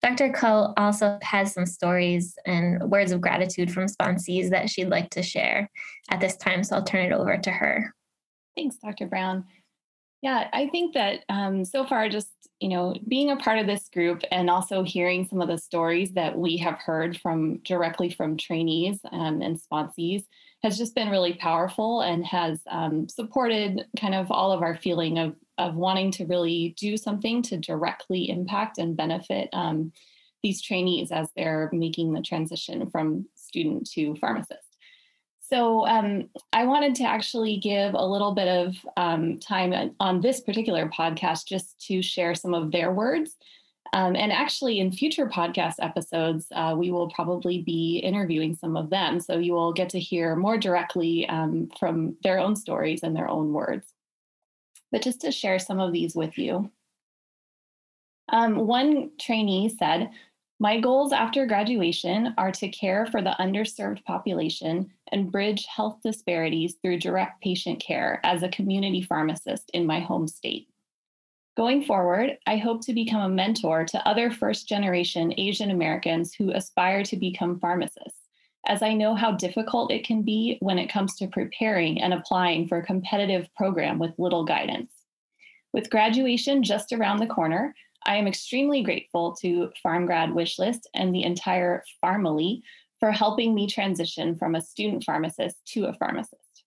Dr. 0.03 0.31
Ko 0.33 0.73
also 0.77 1.19
has 1.23 1.53
some 1.53 1.66
stories 1.66 2.38
and 2.47 2.90
words 2.90 3.11
of 3.11 3.21
gratitude 3.21 3.73
from 3.73 3.87
sponsees 3.87 4.51
that 4.51 4.71
she'd 4.71 4.88
like 4.88 5.11
to 5.11 5.23
share 5.23 5.69
at 6.11 6.21
this 6.21 6.37
time. 6.37 6.62
So 6.62 6.77
I'll 6.77 6.85
turn 6.85 7.07
it 7.07 7.12
over 7.12 7.37
to 7.37 7.51
her. 7.51 7.92
Thanks, 8.55 8.77
Dr. 8.77 9.07
Brown. 9.07 9.45
Yeah, 10.26 10.48
I 10.52 10.66
think 10.70 10.94
that 10.94 11.20
um, 11.28 11.64
so 11.64 11.86
far, 11.86 12.08
just 12.08 12.26
you 12.58 12.68
know, 12.68 12.96
being 13.06 13.30
a 13.30 13.36
part 13.36 13.60
of 13.60 13.68
this 13.68 13.88
group 13.88 14.22
and 14.32 14.50
also 14.50 14.82
hearing 14.82 15.24
some 15.24 15.40
of 15.40 15.46
the 15.46 15.56
stories 15.56 16.14
that 16.14 16.36
we 16.36 16.56
have 16.56 16.80
heard 16.80 17.20
from 17.20 17.58
directly 17.58 18.10
from 18.10 18.36
trainees 18.36 18.98
um, 19.12 19.40
and 19.40 19.56
sponsees 19.56 20.24
has 20.64 20.76
just 20.76 20.96
been 20.96 21.10
really 21.10 21.34
powerful 21.34 22.00
and 22.00 22.26
has 22.26 22.58
um, 22.68 23.08
supported 23.08 23.86
kind 24.00 24.16
of 24.16 24.32
all 24.32 24.50
of 24.50 24.62
our 24.62 24.76
feeling 24.76 25.16
of 25.20 25.36
of 25.58 25.76
wanting 25.76 26.10
to 26.10 26.26
really 26.26 26.74
do 26.76 26.96
something 26.96 27.40
to 27.42 27.56
directly 27.56 28.28
impact 28.28 28.78
and 28.78 28.96
benefit 28.96 29.48
um, 29.52 29.92
these 30.42 30.60
trainees 30.60 31.12
as 31.12 31.28
they're 31.36 31.70
making 31.72 32.12
the 32.12 32.20
transition 32.20 32.90
from 32.90 33.26
student 33.36 33.88
to 33.92 34.16
pharmacist. 34.16 34.65
So 35.48 35.87
um, 35.87 36.28
I 36.52 36.64
wanted 36.64 36.96
to 36.96 37.04
actually 37.04 37.59
give 37.59 37.94
a 37.94 38.04
little 38.04 38.35
bit 38.35 38.48
of 38.48 38.74
um, 38.96 39.38
time 39.38 39.94
on 40.00 40.20
this 40.20 40.40
particular 40.40 40.88
podcast 40.88 41.46
just 41.46 41.78
to 41.87 42.02
share 42.02 42.35
some 42.35 42.52
of 42.52 42.72
their 42.72 42.92
words. 42.92 43.37
Um, 43.92 44.16
and 44.16 44.32
actually, 44.32 44.80
in 44.80 44.90
future 44.90 45.26
podcast 45.26 45.74
episodes, 45.78 46.48
uh, 46.52 46.74
we 46.76 46.90
will 46.90 47.09
probably 47.11 47.62
be 47.62 47.98
interviewing 47.98 48.56
some 48.56 48.76
of 48.76 48.90
them. 48.90 49.20
So 49.20 49.38
you 49.38 49.52
will 49.52 49.72
get 49.72 49.88
to 49.90 50.00
hear 50.00 50.35
more 50.35 50.59
directly 50.59 51.28
um, 51.28 51.70
from 51.78 52.16
their 52.24 52.40
own 52.40 52.56
stories 52.56 53.04
and 53.04 53.14
their 53.14 53.28
own 53.28 53.52
words. 53.52 53.87
But 54.90 55.02
just 55.02 55.20
to 55.20 55.30
share 55.30 55.61
some 55.61 55.78
of 55.78 55.92
these 55.92 56.16
with 56.16 56.37
you. 56.38 56.70
Um, 58.28 58.66
one 58.66 59.12
trainee 59.20 59.68
said, 59.68 60.11
my 60.59 60.81
goals 60.81 61.12
after 61.12 61.45
graduation 61.45 62.33
are 62.38 62.51
to 62.53 62.69
care 62.69 63.05
for 63.07 63.21
the 63.21 63.37
underserved 63.38 64.03
population 64.05 64.90
and 65.12 65.31
bridge 65.31 65.66
health 65.66 65.99
disparities 66.03 66.77
through 66.81 66.99
direct 66.99 67.42
patient 67.42 67.79
care 67.79 68.21
as 68.25 68.42
a 68.42 68.49
community 68.49 69.03
pharmacist 69.03 69.71
in 69.75 69.85
my 69.85 70.01
home 70.01 70.27
state. 70.27 70.69
Going 71.59 71.85
forward, 71.85 72.38
I 72.47 72.57
hope 72.57 72.85
to 72.87 72.95
become 72.95 73.21
a 73.21 73.35
mentor 73.35 73.85
to 73.85 74.09
other 74.09 74.31
first 74.31 74.66
generation 74.66 75.35
Asian 75.37 75.71
Americans 75.71 76.35
who 76.35 76.53
aspire 76.53 77.03
to 77.05 77.16
become 77.16 77.61
pharmacists, 77.61 78.21
as 78.66 78.83
I 78.83 78.95
know 78.95 79.14
how 79.14 79.33
difficult 79.33 79.92
it 79.92 80.07
can 80.07 80.23
be 80.23 80.57
when 80.61 80.79
it 80.79 80.90
comes 80.90 81.16
to 81.16 81.29
preparing 81.29 82.01
and 82.01 82.14
applying 82.14 82.66
for 82.66 82.79
a 82.79 82.87
competitive 82.87 83.49
program 83.57 83.99
with 83.99 84.19
little 84.19 84.45
guidance. 84.45 84.92
With 85.75 85.90
graduation 85.90 86.62
just 86.62 86.92
around 86.92 87.19
the 87.19 87.27
corner, 87.27 87.75
I 88.07 88.16
am 88.16 88.29
extremely 88.29 88.83
grateful 88.83 89.35
to 89.40 89.73
PharmGrad 89.85 90.33
Wishlist 90.33 90.83
and 90.95 91.12
the 91.12 91.25
entire 91.25 91.83
Pharmily 92.03 92.62
for 93.01 93.11
helping 93.11 93.55
me 93.55 93.66
transition 93.66 94.37
from 94.37 94.55
a 94.55 94.61
student 94.61 95.03
pharmacist 95.05 95.57
to 95.73 95.87
a 95.87 95.92
pharmacist. 95.92 96.64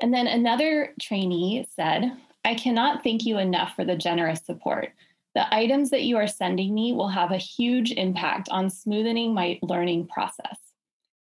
And 0.00 0.14
then 0.14 0.26
another 0.26 0.94
trainee 1.00 1.68
said, 1.76 2.10
I 2.44 2.54
cannot 2.54 3.04
thank 3.04 3.26
you 3.26 3.38
enough 3.38 3.76
for 3.76 3.84
the 3.84 3.96
generous 3.96 4.40
support. 4.44 4.92
The 5.34 5.54
items 5.54 5.90
that 5.90 6.04
you 6.04 6.16
are 6.16 6.26
sending 6.26 6.74
me 6.74 6.94
will 6.94 7.08
have 7.08 7.32
a 7.32 7.36
huge 7.36 7.92
impact 7.92 8.48
on 8.48 8.70
smoothing 8.70 9.34
my 9.34 9.58
learning 9.62 10.08
process. 10.08 10.56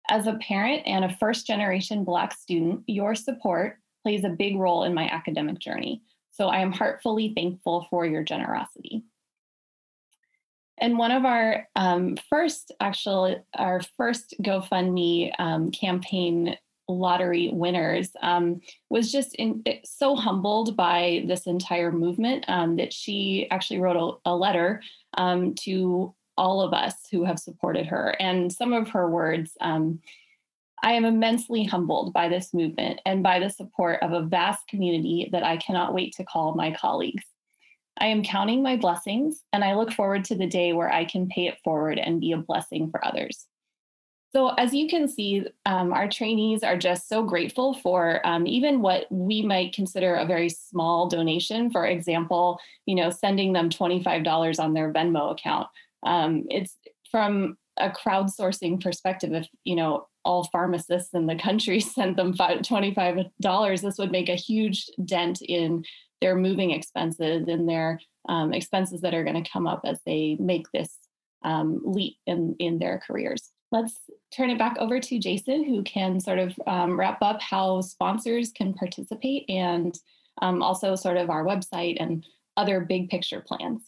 As 0.10 0.28
a 0.28 0.36
parent 0.36 0.84
and 0.86 1.04
a 1.04 1.16
first 1.18 1.48
generation 1.48 2.04
Black 2.04 2.34
student, 2.34 2.84
your 2.86 3.16
support 3.16 3.80
plays 4.04 4.24
a 4.24 4.30
big 4.30 4.58
role 4.58 4.84
in 4.84 4.94
my 4.94 5.10
academic 5.10 5.58
journey. 5.58 6.04
So 6.30 6.50
I 6.50 6.60
am 6.60 6.72
heartfully 6.72 7.34
thankful 7.36 7.88
for 7.90 8.06
your 8.06 8.24
generosity. 8.24 9.04
And 10.78 10.98
one 10.98 11.12
of 11.12 11.26
our 11.26 11.68
um, 11.76 12.18
first, 12.30 12.72
actual, 12.80 13.44
our 13.56 13.82
first 13.98 14.36
GoFundMe 14.42 15.32
um, 15.40 15.72
campaign 15.72 16.58
lottery 16.88 17.50
winners 17.52 18.10
um, 18.22 18.62
was 18.90 19.12
just 19.12 19.34
in, 19.36 19.64
so 19.84 20.16
humbled 20.16 20.76
by 20.76 21.24
this 21.28 21.48
entire 21.48 21.92
movement 21.92 22.46
um, 22.48 22.76
that 22.76 22.94
she 22.94 23.48
actually 23.50 23.80
wrote 23.80 24.20
a, 24.26 24.32
a 24.32 24.36
letter 24.36 24.82
um, 25.18 25.56
to 25.56 26.14
all 26.38 26.62
of 26.62 26.74
us 26.74 26.94
who 27.12 27.24
have 27.24 27.40
supported 27.40 27.86
her. 27.88 28.16
And 28.20 28.52
some 28.52 28.74
of 28.74 28.90
her 28.90 29.10
words 29.10 29.52
um, 29.62 30.00
I 30.84 30.92
am 30.92 31.06
immensely 31.06 31.64
humbled 31.64 32.14
by 32.14 32.30
this 32.30 32.54
movement 32.54 33.02
and 33.08 33.24
by 33.24 33.40
the 33.40 33.50
support 33.50 34.04
of 34.04 34.12
a 34.12 34.22
vast 34.22 34.68
community 34.68 35.30
that 35.32 35.44
I 35.44 35.58
cannot 35.58 35.96
wait 35.96 36.14
to 36.18 36.24
call 36.24 36.54
my 36.54 36.72
colleagues. 36.74 37.24
I 37.98 38.08
am 38.08 38.24
counting 38.24 38.62
my 38.62 38.76
blessings, 38.76 39.44
and 39.54 39.64
I 39.64 39.76
look 39.76 39.92
forward 39.92 40.26
to 40.26 40.36
the 40.36 40.48
day 40.48 40.74
where 40.74 40.92
I 40.92 41.06
can 41.06 41.28
pay 41.28 41.48
it 41.48 41.60
forward 41.64 41.98
and 41.98 42.20
be 42.20 42.32
a 42.32 42.38
blessing 42.38 42.90
for 42.92 43.06
others. 43.06 43.48
So, 44.36 44.50
as 44.50 44.74
you 44.74 44.90
can 44.90 45.08
see, 45.08 45.48
um, 45.66 45.94
our 45.94 46.10
trainees 46.10 46.62
are 46.62 46.78
just 46.78 47.08
so 47.08 47.24
grateful 47.24 47.74
for 47.76 48.20
um, 48.28 48.46
even 48.46 48.82
what 48.82 49.08
we 49.10 49.42
might 49.42 49.74
consider 49.74 50.16
a 50.16 50.26
very 50.26 50.50
small 50.50 51.08
donation. 51.08 51.72
For 51.72 51.86
example, 51.86 52.60
you 52.86 52.96
know, 52.96 53.12
sending 53.12 53.54
them 53.54 53.70
$25 53.70 54.60
on 54.60 54.74
their 54.74 54.92
Venmo 54.92 55.32
account. 55.32 55.68
Um, 56.04 56.44
it's 56.50 56.78
from 57.10 57.58
a 57.78 57.90
crowdsourcing 57.90 58.84
perspective. 58.84 59.32
If 59.32 59.48
you 59.64 59.78
know 59.78 60.08
all 60.26 60.50
pharmacists 60.52 61.14
in 61.14 61.28
the 61.28 61.38
country 61.38 61.80
sent 61.80 62.18
them 62.18 62.34
$25, 62.34 63.82
this 63.82 63.98
would 63.98 64.12
make 64.12 64.28
a 64.28 64.36
huge 64.36 64.90
dent 65.06 65.42
in 65.42 65.86
their 66.22 66.36
moving 66.36 66.72
expenses 66.72 67.48
and 67.48 67.68
their 67.68 68.00
um, 68.28 68.54
expenses 68.54 69.02
that 69.02 69.14
are 69.14 69.24
going 69.24 69.42
to 69.42 69.50
come 69.50 69.68
up 69.68 69.82
as 69.86 70.00
they 70.06 70.38
make 70.40 70.72
this 70.72 70.98
um, 71.44 71.82
leap 71.84 72.18
in, 72.26 72.56
in 72.60 72.80
their 72.80 73.02
careers. 73.06 73.52
Let's 73.72 73.94
turn 74.32 74.50
it 74.50 74.58
back 74.58 74.78
over 74.80 75.00
to 75.00 75.20
Jason, 75.20 75.64
who 75.64 75.84
can 75.84 76.20
sort 76.20 76.40
of 76.40 76.54
um, 76.66 77.00
wrap 77.00 77.22
up 77.22 77.42
how 77.42 77.82
sponsors 77.82 78.52
can 78.52 78.74
participate 78.74 79.46
and 79.50 79.98
um, 80.42 80.62
also 80.62 80.96
sort 80.96 81.18
of 81.18 81.30
our 81.30 81.44
website 81.44 81.98
and 82.00 82.26
other 82.58 82.82
big 82.82 83.10
picture 83.10 83.42
plans. 83.42 83.82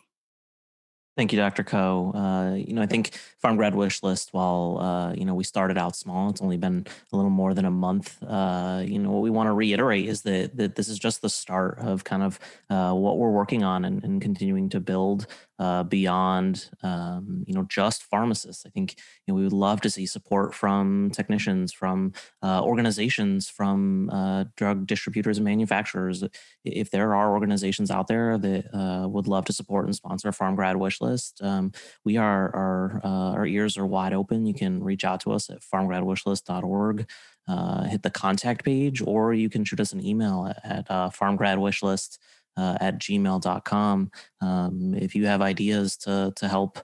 Thank 1.18 1.34
you, 1.34 1.40
Dr. 1.40 1.64
Ko. 1.64 2.12
Uh, 2.14 2.54
you 2.54 2.74
know, 2.74 2.82
I 2.84 2.86
think 2.86 3.20
PharmGrad 3.44 3.74
Wish 3.74 4.04
List, 4.04 4.34
while, 4.34 4.78
uh, 4.80 5.14
you 5.14 5.26
know, 5.26 5.34
we 5.34 5.44
started 5.44 5.76
out 5.76 5.96
small, 5.96 6.30
it's 6.30 6.44
only 6.44 6.58
been 6.58 6.86
a 7.12 7.16
little 7.16 7.32
more 7.32 7.56
than 7.56 7.66
a 7.66 7.72
month. 7.72 8.22
Uh, 8.22 8.84
you 8.86 9.00
know, 9.00 9.10
what 9.10 9.24
we 9.24 9.32
want 9.32 9.48
to 9.48 9.54
reiterate 9.54 10.08
is 10.08 10.22
that, 10.22 10.56
that 10.58 10.76
this 10.76 10.88
is 10.88 11.00
just 11.00 11.24
the 11.24 11.30
start 11.30 11.80
of 11.80 12.04
kind 12.04 12.22
of 12.22 12.40
uh, 12.70 12.94
what 12.94 13.18
we're 13.18 13.32
working 13.32 13.64
on 13.64 13.84
and, 13.84 14.04
and 14.04 14.22
continuing 14.22 14.70
to 14.70 14.80
build 14.80 15.26
uh, 15.60 15.84
beyond 15.84 16.70
um, 16.84 17.44
you 17.48 17.54
know 17.54 17.64
just 17.64 18.04
pharmacists. 18.04 18.66
I 18.66 18.70
think 18.70 18.96
you 19.26 19.34
know, 19.34 19.36
we 19.36 19.44
would 19.44 19.54
love 19.54 19.82
to 19.82 19.90
see 19.90 20.06
support 20.06 20.54
from 20.54 21.10
technicians, 21.12 21.74
from 21.74 22.14
uh, 22.44 22.62
organizations, 22.64 23.50
from 23.50 24.10
uh, 24.12 24.46
drug 24.56 24.86
distributors 24.86 25.38
and 25.38 25.46
manufacturers. 25.46 26.24
If 26.64 26.92
there 26.92 27.16
are 27.16 27.34
organizations 27.34 27.90
out 27.90 28.08
there 28.08 28.38
that 28.38 28.74
uh, 28.74 29.08
would 29.08 29.28
love 29.28 29.46
to 29.46 29.54
support 29.54 29.86
and 29.86 29.96
sponsor 29.96 30.32
PharmGrad 30.32 30.76
Wish 30.76 31.02
List, 31.02 31.42
um, 31.42 31.72
we 32.06 32.18
are 32.18 32.56
our 32.56 33.02
uh, 33.04 33.32
our 33.34 33.46
ears 33.46 33.78
are 33.78 33.86
wide 33.86 34.14
open. 34.14 34.46
You 34.46 34.54
can 34.54 34.84
reach 34.84 35.04
out 35.04 35.22
to 35.22 35.32
us 35.32 35.50
at 35.50 35.62
pharmgradwishlist.org. 35.62 37.10
Uh, 37.48 37.84
hit 37.86 38.04
the 38.04 38.10
contact 38.10 38.66
page, 38.66 39.02
or 39.02 39.34
you 39.34 39.50
can 39.50 39.64
shoot 39.64 39.80
us 39.80 39.94
an 39.94 40.06
email 40.06 40.54
at, 40.66 40.90
at 40.90 41.14
pharmgradwishlist.org 41.14 42.20
uh, 42.58 42.78
at 42.82 43.00
gmail.com. 43.00 44.12
Um, 44.42 44.94
if 44.96 45.16
you 45.16 45.26
have 45.28 45.42
ideas 45.42 45.96
to, 45.98 46.34
to 46.36 46.48
help, 46.48 46.80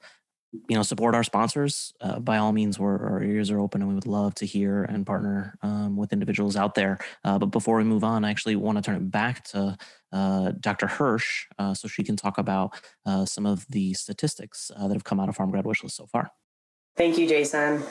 you 0.70 0.76
know, 0.76 0.84
support 0.84 1.16
our 1.16 1.24
sponsors, 1.24 1.94
uh, 2.00 2.20
by 2.20 2.38
all 2.38 2.52
means, 2.54 2.78
our 2.80 3.24
ears 3.24 3.50
are 3.50 3.60
open 3.60 3.82
and 3.82 3.90
we 3.90 3.96
would 3.96 4.06
love 4.06 4.36
to 4.36 4.46
hear 4.46 4.84
and 4.84 5.06
partner 5.06 5.58
um, 5.64 5.98
with 5.98 6.14
individuals 6.14 6.56
out 6.56 6.76
there. 6.76 7.00
Uh, 7.24 7.40
but 7.40 7.48
before 7.48 7.78
we 7.78 7.84
move 7.84 8.04
on, 8.04 8.24
I 8.24 8.30
actually 8.30 8.56
want 8.56 8.78
to 8.78 8.82
turn 8.84 8.96
it 8.96 9.12
back 9.12 9.44
to 9.46 9.78
uh, 10.12 10.52
Dr. 10.60 10.88
Hirsch 10.88 11.48
uh, 11.58 11.74
so 11.74 11.88
she 11.88 12.04
can 12.04 12.16
talk 12.16 12.38
about 12.38 12.80
uh, 13.06 13.26
some 13.26 13.48
of 13.48 13.66
the 13.68 13.94
statistics 13.96 14.72
that 14.80 14.92
have 14.92 15.04
come 15.04 15.20
out 15.20 15.28
of 15.28 15.36
PharmGrad 15.36 15.64
Wishlist 15.64 15.92
so 15.92 16.06
far. 16.06 16.30
Thank 16.96 17.18
you, 17.18 17.28
Jason. 17.28 17.84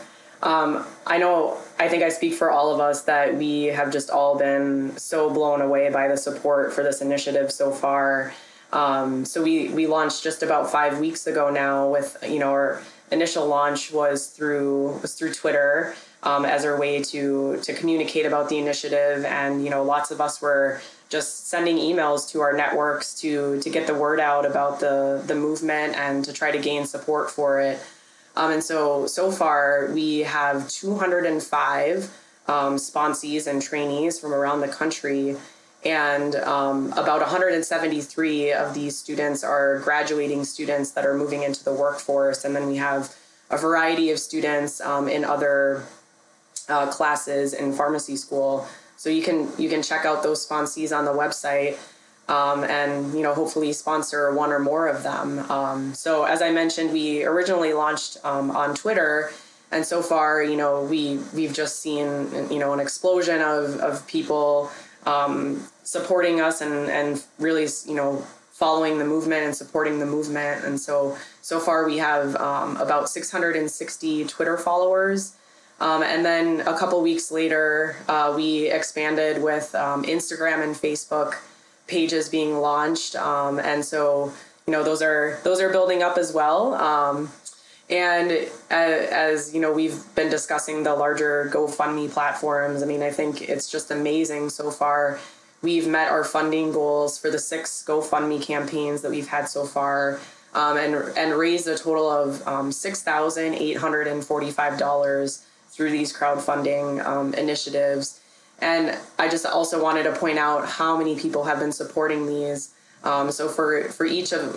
Um, 0.42 0.85
I 1.07 1.18
know, 1.18 1.57
I 1.78 1.88
think 1.88 2.02
I 2.02 2.09
speak 2.09 2.35
for 2.35 2.50
all 2.50 2.74
of 2.74 2.81
us 2.81 3.02
that 3.02 3.37
we 3.37 3.64
have 3.64 3.92
just 3.92 4.11
all 4.11 4.37
been 4.37 4.96
so 4.96 5.31
blown 5.31 5.61
away 5.61 5.90
by 5.90 6.09
the 6.09 6.16
support 6.16 6.72
for 6.72 6.83
this 6.83 7.00
initiative 7.00 7.52
so 7.52 7.70
far. 7.70 8.33
Um, 8.72 9.24
so 9.24 9.42
we, 9.42 9.68
we 9.68 9.87
launched 9.87 10.22
just 10.22 10.42
about 10.42 10.70
five 10.70 10.98
weeks 10.98 11.26
ago 11.26 11.50
now 11.50 11.88
with, 11.88 12.16
you 12.26 12.38
know, 12.38 12.50
our 12.50 12.83
initial 13.11 13.46
launch 13.46 13.92
was 13.92 14.28
through, 14.28 14.98
was 15.02 15.14
through 15.14 15.35
Twitter 15.35 15.94
um, 16.22 16.44
as 16.44 16.64
our 16.64 16.78
way 16.78 17.02
to, 17.02 17.61
to 17.62 17.74
communicate 17.74 18.26
about 18.26 18.48
the 18.48 18.59
initiative. 18.59 19.24
And, 19.24 19.62
you 19.62 19.70
know, 19.70 19.83
lots 19.83 20.11
of 20.11 20.20
us 20.20 20.40
were 20.40 20.81
just 21.09 21.48
sending 21.48 21.76
emails 21.76 22.31
to 22.31 22.40
our 22.40 22.57
networks 22.57 23.14
to, 23.20 23.61
to 23.61 23.70
get 23.70 23.87
the 23.87 23.94
word 23.94 24.18
out 24.18 24.46
about 24.46 24.81
the, 24.81 25.22
the 25.26 25.35
movement 25.35 25.94
and 25.94 26.24
to 26.24 26.33
try 26.33 26.50
to 26.50 26.59
gain 26.59 26.87
support 26.87 27.31
for 27.31 27.61
it. 27.61 27.78
Um, 28.37 28.51
and 28.51 28.64
so, 28.64 29.07
so 29.07 29.31
far, 29.31 29.90
we 29.92 30.21
have 30.21 30.68
205 30.68 32.18
um, 32.49 32.77
sponsees 32.77 33.47
and 33.47 33.61
trainees 33.61 34.18
from 34.18 34.33
around 34.33 34.61
the 34.61 34.68
country. 34.68 35.37
And 35.85 36.37
um, 36.37 36.92
about 36.92 37.21
173 37.21 38.53
of 38.53 38.75
these 38.75 38.97
students 38.97 39.42
are 39.42 39.81
graduating 39.81 40.45
students 40.45 40.92
that 40.92 41.05
are 41.05 41.16
moving 41.16 41.42
into 41.42 41.62
the 41.64 41.73
workforce. 41.73 42.45
And 42.45 42.55
then 42.55 42.68
we 42.68 42.77
have 42.77 43.14
a 43.51 43.59
variety 43.59 44.11
of 44.11 44.18
students 44.18 44.81
um, 44.81 45.09
in 45.09 45.25
other 45.25 45.85
uh, 46.68 46.87
classes 46.90 47.53
in 47.53 47.73
pharmacy 47.73 48.16
school. 48.16 48.66
So 48.97 49.11
you 49.11 49.23
can 49.23 49.49
you 49.59 49.68
can 49.68 49.83
check 49.83 50.05
out 50.05 50.23
those 50.23 50.47
sponsees 50.47 50.97
on 50.97 51.05
the 51.05 51.11
website 51.11 51.77
um, 52.28 52.64
and 52.64 53.14
you 53.14 53.22
know 53.22 53.35
hopefully 53.35 53.72
sponsor 53.72 54.32
one 54.32 54.52
or 54.52 54.58
more 54.58 54.88
of 54.88 55.02
them. 55.02 55.38
Um, 55.50 55.94
so 55.94 56.24
as 56.24 56.40
I 56.42 56.50
mentioned, 56.50 56.92
we 56.92 57.24
originally 57.24 57.72
launched 57.72 58.18
um, 58.24 58.50
on 58.50 58.74
Twitter, 58.74 59.32
and 59.70 59.85
so 59.85 60.02
far 60.02 60.42
you 60.42 60.56
know 60.56 60.82
we 60.82 61.18
we've 61.35 61.52
just 61.52 61.80
seen 61.80 62.06
you 62.50 62.58
know 62.58 62.72
an 62.72 62.80
explosion 62.80 63.40
of 63.40 63.76
of 63.80 64.06
people 64.06 64.70
um, 65.04 65.66
supporting 65.82 66.40
us 66.40 66.61
and 66.61 66.90
and 66.90 67.24
really 67.38 67.66
you 67.87 67.94
know 67.94 68.24
following 68.52 68.98
the 68.98 69.04
movement 69.04 69.44
and 69.44 69.56
supporting 69.56 69.98
the 69.98 70.06
movement. 70.06 70.64
And 70.64 70.80
so 70.80 71.16
so 71.40 71.58
far 71.58 71.85
we 71.85 71.98
have 71.98 72.37
um, 72.37 72.76
about 72.76 73.08
660 73.08 74.24
Twitter 74.26 74.56
followers. 74.56 75.37
Um, 75.80 76.04
and 76.04 76.24
then 76.24 76.61
a 76.61 76.78
couple 76.78 77.02
weeks 77.02 77.32
later, 77.32 77.96
uh, 78.08 78.32
we 78.37 78.70
expanded 78.70 79.42
with 79.42 79.72
Instagram 79.72 80.62
and 80.62 80.76
Facebook 80.76 81.35
pages 81.92 82.28
being 82.28 82.59
launched, 82.59 83.14
um, 83.14 83.61
and 83.61 83.85
so 83.85 84.33
you 84.66 84.72
know 84.72 84.83
those 84.83 85.02
are 85.02 85.38
those 85.44 85.61
are 85.61 85.70
building 85.70 86.02
up 86.02 86.16
as 86.18 86.33
well. 86.33 86.74
Um, 86.74 87.31
and 87.90 88.33
as, 88.70 89.11
as, 89.11 89.55
you 89.55 89.61
know, 89.61 89.70
we've 89.70 90.02
been 90.14 90.31
discussing 90.31 90.83
the 90.83 90.94
larger 90.94 91.50
GoFundMe 91.52 92.11
platforms. 92.11 92.83
I 92.83 92.87
mean, 92.87 93.02
I 93.02 93.11
think 93.11 93.42
it's 93.42 93.70
just 93.70 93.90
amazing 93.90 94.48
so 94.48 94.70
far. 94.70 95.18
We've 95.61 95.87
met 95.87 96.09
our 96.09 96.24
funding 96.24 96.72
goals 96.72 97.18
for 97.18 97.28
the 97.28 97.38
six 97.38 97.85
GoFundMe 97.87 98.40
campaigns 98.40 99.02
that 99.02 99.11
we've 99.11 99.28
had 99.28 99.46
so 99.46 99.66
far, 99.66 100.20
um, 100.55 100.78
and 100.78 100.94
and 101.16 101.35
raised 101.35 101.68
a 101.68 101.76
total 101.76 102.09
of 102.11 102.46
um, 102.48 102.72
six 102.72 103.02
thousand 103.02 103.55
eight 103.55 103.76
hundred 103.76 104.07
and 104.07 104.24
forty 104.24 104.50
five 104.50 104.78
dollars 104.78 105.44
through 105.68 105.90
these 105.90 106.16
crowdfunding 106.16 107.05
um, 107.05 107.35
initiatives. 107.35 108.21
And 108.62 108.96
I 109.18 109.29
just 109.29 109.44
also 109.44 109.83
wanted 109.83 110.05
to 110.05 110.12
point 110.12 110.38
out 110.38 110.66
how 110.66 110.96
many 110.96 111.18
people 111.18 111.44
have 111.44 111.59
been 111.59 111.72
supporting 111.72 112.27
these. 112.27 112.72
Um, 113.03 113.33
so 113.33 113.48
for 113.48 113.88
for 113.88 114.07
each 114.07 114.33
of 114.33 114.55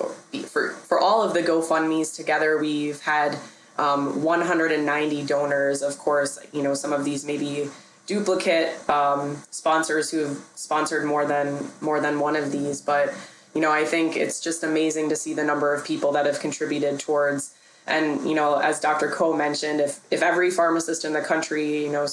for 0.47 0.69
for 0.69 0.99
all 0.99 1.23
of 1.23 1.33
the 1.33 1.41
GoFundmes 1.41 2.15
together, 2.15 2.59
we've 2.59 3.01
had 3.01 3.37
um, 3.79 4.23
190 4.23 5.25
donors. 5.25 5.81
Of 5.81 5.97
course, 5.97 6.37
you 6.53 6.61
know 6.61 6.75
some 6.75 6.93
of 6.93 7.03
these 7.03 7.25
may 7.25 7.37
be 7.37 7.67
duplicate 8.05 8.87
um, 8.87 9.41
sponsors 9.49 10.11
who 10.11 10.19
have 10.19 10.37
sponsored 10.53 11.05
more 11.05 11.25
than 11.25 11.71
more 11.81 11.99
than 11.99 12.19
one 12.19 12.35
of 12.35 12.51
these, 12.51 12.81
but 12.81 13.11
you 13.55 13.61
know 13.61 13.71
I 13.71 13.85
think 13.85 14.15
it's 14.15 14.39
just 14.39 14.63
amazing 14.63 15.09
to 15.09 15.15
see 15.15 15.33
the 15.33 15.43
number 15.43 15.73
of 15.73 15.83
people 15.83 16.11
that 16.11 16.27
have 16.27 16.39
contributed 16.39 16.99
towards. 16.99 17.55
And 17.87 18.29
you 18.29 18.35
know, 18.35 18.59
as 18.59 18.79
Dr. 18.79 19.09
Ko 19.09 19.33
mentioned, 19.33 19.81
if 19.81 19.99
if 20.11 20.21
every 20.21 20.51
pharmacist 20.51 21.03
in 21.03 21.13
the 21.13 21.21
country, 21.21 21.83
you 21.85 21.91
know 21.91 22.05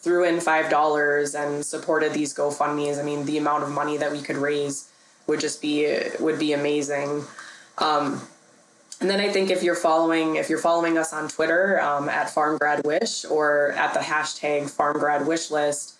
threw 0.00 0.24
in 0.24 0.40
five 0.40 0.70
dollars 0.70 1.34
and 1.34 1.64
supported 1.64 2.12
these 2.12 2.34
GoFundmes, 2.34 2.98
I 2.98 3.02
mean, 3.02 3.26
the 3.26 3.38
amount 3.38 3.64
of 3.64 3.70
money 3.70 3.96
that 3.96 4.12
we 4.12 4.20
could 4.20 4.36
raise 4.36 4.90
would 5.26 5.40
just 5.40 5.60
be 5.60 5.98
would 6.18 6.38
be 6.38 6.52
amazing. 6.52 7.24
Um, 7.78 8.22
and 9.00 9.08
then 9.08 9.20
I 9.20 9.30
think 9.30 9.50
if 9.50 9.62
you're 9.62 9.74
following 9.74 10.36
if 10.36 10.50
you're 10.50 10.58
following 10.58 10.98
us 10.98 11.12
on 11.12 11.28
Twitter 11.28 11.80
um, 11.80 12.08
at 12.08 12.28
PharmGradWish 12.28 13.30
or 13.30 13.72
at 13.72 13.94
the 13.94 14.00
hashtag 14.00 14.70
PharmGradWishList, 14.70 15.94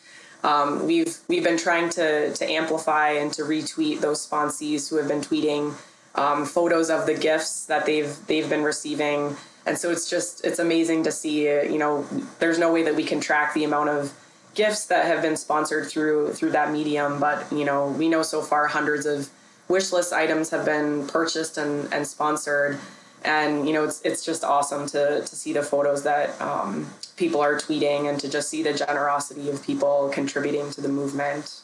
um, 0.45 0.87
we've 0.87 1.17
we've 1.29 1.45
been 1.45 1.59
trying 1.59 1.89
to 1.91 2.33
to 2.35 2.45
amplify 2.45 3.13
and 3.13 3.33
to 3.35 3.43
retweet 3.43 4.01
those 4.01 4.27
sponsees 4.27 4.91
who 4.91 4.97
have 4.97 5.09
been 5.09 5.21
tweeting 5.21 5.75
um, 6.15 6.45
photos 6.45 6.91
of 6.91 7.07
the 7.07 7.15
gifts 7.15 7.67
that 7.67 7.87
they've 7.87 8.15
they've 8.27 8.49
been 8.49 8.63
receiving 8.63 9.37
and 9.67 9.77
so 9.77 9.91
it's 9.91 10.09
just 10.09 10.45
it's 10.45 10.59
amazing 10.59 11.03
to 11.03 11.13
see 11.13 11.45
you 11.45 11.79
know 11.79 12.07
there's 12.39 12.59
no 12.59 12.73
way 12.73 12.83
that 12.83 12.95
we 12.95 13.05
can 13.05 13.21
track 13.21 13.55
the 13.55 13.65
amount 13.65 13.89
of 13.89 14.13
gifts 14.55 14.87
that 14.87 15.07
have 15.07 15.23
been 15.23 15.37
sponsored 15.37 15.87
through 15.87 16.33
through 16.33 16.51
that 16.51 16.73
medium 16.73 17.21
but 17.21 17.51
you 17.53 17.65
know 17.65 17.89
we 17.99 18.09
know 18.09 18.23
so 18.23 18.43
far 18.43 18.67
hundreds 18.67 19.07
of 19.07 19.31
wish 19.71 19.93
list 19.93 20.13
items 20.13 20.51
have 20.51 20.67
been 20.67 21.07
purchased 21.07 21.57
and, 21.57 21.91
and 21.95 22.07
sponsored. 22.07 22.79
And 23.23 23.67
you 23.67 23.75
know 23.75 23.85
it's 23.85 24.01
it's 24.03 24.25
just 24.25 24.45
awesome 24.45 24.87
to 24.89 25.21
to 25.21 25.37
see 25.37 25.53
the 25.53 25.63
photos 25.63 26.03
that 26.05 26.41
um, 26.41 26.87
people 27.17 27.41
are 27.43 27.55
tweeting 27.57 28.09
and 28.09 28.19
to 28.21 28.31
just 28.31 28.49
see 28.49 28.63
the 28.63 28.73
generosity 28.73 29.51
of 29.51 29.63
people 29.63 30.11
contributing 30.13 30.71
to 30.71 30.81
the 30.81 30.89
movement 30.89 31.61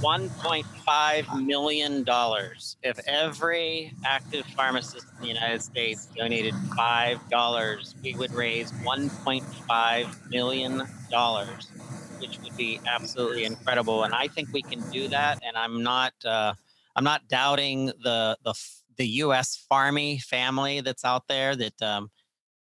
1.5 0.00 1.44
million 1.44 2.04
dollars. 2.04 2.76
If 2.82 2.98
every 3.06 3.92
active 4.04 4.46
pharmacist 4.56 5.06
in 5.16 5.22
the 5.22 5.28
United 5.28 5.62
States 5.62 6.06
donated 6.16 6.54
five 6.76 7.18
dollars, 7.28 7.94
we 8.02 8.14
would 8.14 8.32
raise 8.32 8.70
1.5 8.72 10.30
million 10.30 10.82
dollars, 11.10 11.68
which 12.18 12.38
would 12.42 12.56
be 12.56 12.80
absolutely 12.86 13.44
incredible. 13.44 14.04
And 14.04 14.14
I 14.14 14.28
think 14.28 14.48
we 14.52 14.62
can 14.62 14.80
do 14.90 15.08
that. 15.08 15.40
And 15.44 15.56
I'm 15.56 15.82
not, 15.82 16.12
uh, 16.24 16.54
I'm 16.94 17.04
not 17.04 17.28
doubting 17.28 17.86
the 17.86 18.36
the 18.44 18.54
the 18.96 19.06
U.S. 19.06 19.64
Farmy 19.70 20.20
family 20.20 20.80
that's 20.80 21.04
out 21.04 21.28
there 21.28 21.56
that 21.56 21.82
um, 21.82 22.10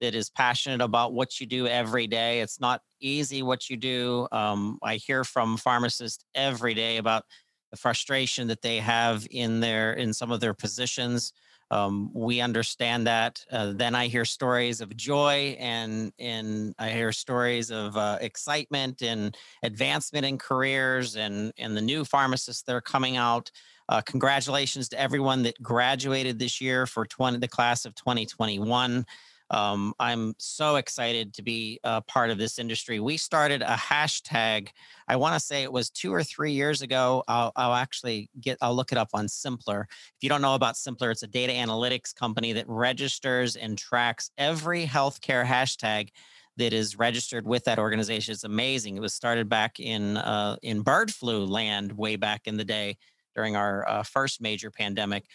that 0.01 0.15
is 0.15 0.31
passionate 0.31 0.83
about 0.83 1.13
what 1.13 1.41
you 1.41 1.47
do 1.47 1.67
every 1.67 2.07
day. 2.07 2.41
It's 2.41 2.61
not 2.61 2.83
easy 3.01 3.43
what 3.43 3.69
you 3.69 3.77
do. 3.77 4.29
Um, 4.33 4.79
I 4.83 4.97
hear 4.97 5.25
from 5.25 5.57
pharmacists 5.57 6.25
every 6.35 6.75
day 6.75 6.97
about 6.97 7.25
the 7.71 7.77
frustration 7.77 8.49
that 8.49 8.63
they 8.63 8.79
have 8.79 9.27
in 9.31 9.61
their 9.61 9.93
in 9.95 10.13
some 10.13 10.31
of 10.31 10.41
their 10.41 10.55
positions. 10.55 11.33
Um, 11.71 12.13
we 12.15 12.41
understand 12.41 13.09
that. 13.09 13.45
Uh, 13.51 13.73
then 13.75 13.95
I 13.95 14.07
hear 14.07 14.25
stories 14.25 14.81
of 14.81 14.97
joy 14.97 15.57
and 15.59 16.13
and 16.19 16.75
I 16.79 16.91
hear 16.91 17.11
stories 17.13 17.71
of 17.71 17.97
uh, 17.97 18.19
excitement 18.21 19.03
and 19.03 19.37
advancement 19.63 20.25
in 20.25 20.39
careers 20.39 21.17
and 21.17 21.53
and 21.59 21.77
the 21.77 21.83
new 21.83 22.05
pharmacists 22.05 22.63
that 22.63 22.75
are 22.75 22.81
coming 22.81 23.17
out. 23.17 23.51
Uh, 23.89 24.01
congratulations 24.01 24.89
to 24.89 25.01
everyone 25.01 25.43
that 25.45 25.61
graduated 25.63 26.39
this 26.39 26.61
year 26.61 26.87
for 26.87 27.05
20 27.07 27.39
the 27.39 27.49
class 27.49 27.85
of 27.85 27.95
2021. 27.95 29.05
Um, 29.51 29.95
I'm 30.01 30.35
so 30.39 30.77
excited 30.77 31.35
to 31.35 31.43
be 31.43 31.79
a 31.85 32.01
part 32.01 32.31
of 32.31 32.39
this 32.39 32.59
industry. 32.59 32.99
We 32.99 33.17
started 33.17 33.63
a 33.63 33.77
hashtag. 33.77 34.69
I 35.09 35.17
want 35.17 35.35
to 35.35 35.41
say 35.41 35.63
it 35.63 35.73
was 35.73 35.89
two 35.91 36.13
or 36.13 36.25
three 36.25 36.53
years 36.53 36.83
ago. 36.83 37.23
I'll, 37.29 37.53
I'll, 37.55 37.75
actually 37.75 38.29
get. 38.41 38.59
I'll 38.61 38.75
look 38.75 38.93
it 38.93 38.99
up 38.99 39.11
on 39.15 39.27
Symplur. 39.27 39.83
If 39.83 40.23
you 40.23 40.29
don't 40.29 40.43
know 40.43 40.55
about 40.55 40.75
Symplur, 40.75 41.13
it's 41.13 41.23
a 41.23 41.29
data 41.29 41.53
analytics 41.53 42.15
company 42.15 42.53
that 42.55 42.69
registers 42.69 43.55
and 43.57 43.79
tracks 43.79 44.31
every 44.37 44.85
healthcare 44.85 45.45
hashtag 45.45 46.09
that 46.57 46.73
is 46.73 46.99
registered 46.99 47.47
with 47.47 47.65
that 47.65 47.79
organization. 47.79 48.33
It's 48.33 48.45
amazing. 48.45 48.97
It 48.97 49.01
was 49.01 49.15
started 49.15 49.49
back 49.49 49.79
in 49.79 50.17
uh, 50.17 50.57
in 50.63 50.81
bird 50.81 51.13
flu 51.13 51.45
land 51.45 51.93
way 51.93 52.17
back 52.17 52.43
in 52.47 52.57
the 52.57 52.65
day 52.65 52.97
during 53.35 53.55
our 53.55 53.89
uh, 53.89 54.03
first 54.03 54.41
major 54.41 54.71
pandemic. 54.71 55.27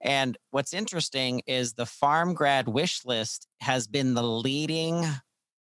And 0.00 0.38
what's 0.50 0.72
interesting 0.72 1.42
is 1.46 1.72
the 1.72 1.84
PharmGrad 1.84 2.68
wish 2.68 3.04
list 3.04 3.46
has 3.60 3.86
been 3.86 4.14
the 4.14 4.22
leading 4.22 5.04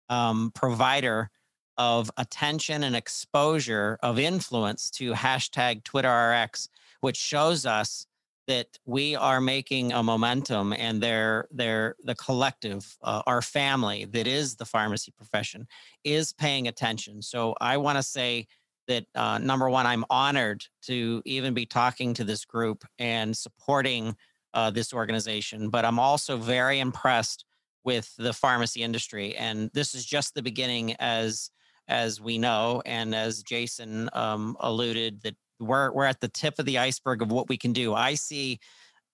um, 0.10 0.52
provider 0.54 1.30
of 1.78 2.10
attention 2.18 2.84
and 2.84 2.96
exposure 2.96 3.98
of 4.02 4.20
influence 4.20 4.90
to 4.92 5.14
hashtag 5.14 5.84
TwitterRx, 5.84 6.70
which 7.02 7.18
shows 7.18 7.66
us 7.66 8.06
that 8.48 8.68
we 8.86 9.16
are 9.16 9.42
making 9.42 9.92
a 9.92 10.02
momentum 10.02 10.74
and 10.74 11.04
they're, 11.04 11.48
they're 11.52 11.96
the 12.04 12.16
collective, 12.16 12.98
uh, 13.04 13.22
our 13.28 13.42
family 13.42 14.06
that 14.06 14.26
is 14.26 14.56
the 14.56 14.66
pharmacy 14.66 15.12
profession 15.12 15.68
is 16.04 16.32
paying 16.32 16.68
attention. 16.68 17.22
So 17.22 17.56
I 17.60 17.78
want 17.78 17.98
to 17.98 18.04
say 18.04 18.48
that 18.88 19.06
uh, 19.16 19.38
number 19.38 19.70
one, 19.70 19.86
I'm 19.86 20.06
honored 20.10 20.66
to 20.84 21.22
even 21.26 21.54
be 21.54 21.66
talking 21.66 22.14
to 22.16 22.24
this 22.24 22.46
group 22.46 22.86
and 23.00 23.36
supporting 23.36 24.16
uh, 24.54 24.72
this 24.72 24.94
organization, 24.94 25.70
but 25.70 25.86
I'm 25.86 26.00
also 26.00 26.38
very 26.38 26.80
impressed 26.80 27.46
with 27.84 28.14
the 28.18 28.34
pharmacy 28.34 28.82
industry. 28.84 29.36
And 29.36 29.70
this 29.74 29.94
is 29.94 30.06
just 30.06 30.34
the 30.34 30.42
beginning, 30.42 30.96
as 30.96 31.52
as 31.88 32.20
we 32.20 32.38
know, 32.38 32.82
and 32.86 33.16
as 33.16 33.44
Jason 33.44 34.10
um, 34.12 34.58
alluded, 34.60 35.22
that 35.22 35.36
we're 35.60 35.92
we're 35.92 36.06
at 36.06 36.20
the 36.20 36.28
tip 36.28 36.60
of 36.60 36.66
the 36.66 36.78
iceberg 36.78 37.22
of 37.22 37.32
what 37.32 37.50
we 37.50 37.58
can 37.58 37.74
do. 37.74 37.94
I 37.94 38.16
see 38.16 38.60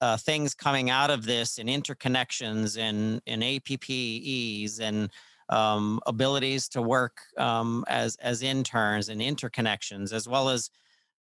uh, 0.01 0.17
things 0.17 0.53
coming 0.53 0.89
out 0.89 1.09
of 1.09 1.25
this 1.25 1.57
in 1.57 1.67
interconnections 1.67 2.77
and 2.77 3.21
in 3.25 3.41
APPEs 3.41 4.79
and 4.79 5.09
um, 5.53 5.99
abilities 6.07 6.67
to 6.69 6.81
work 6.81 7.21
um, 7.37 7.85
as 7.87 8.15
as 8.17 8.41
interns 8.41 9.09
and 9.09 9.21
interconnections, 9.21 10.11
as 10.11 10.27
well 10.27 10.49
as 10.49 10.71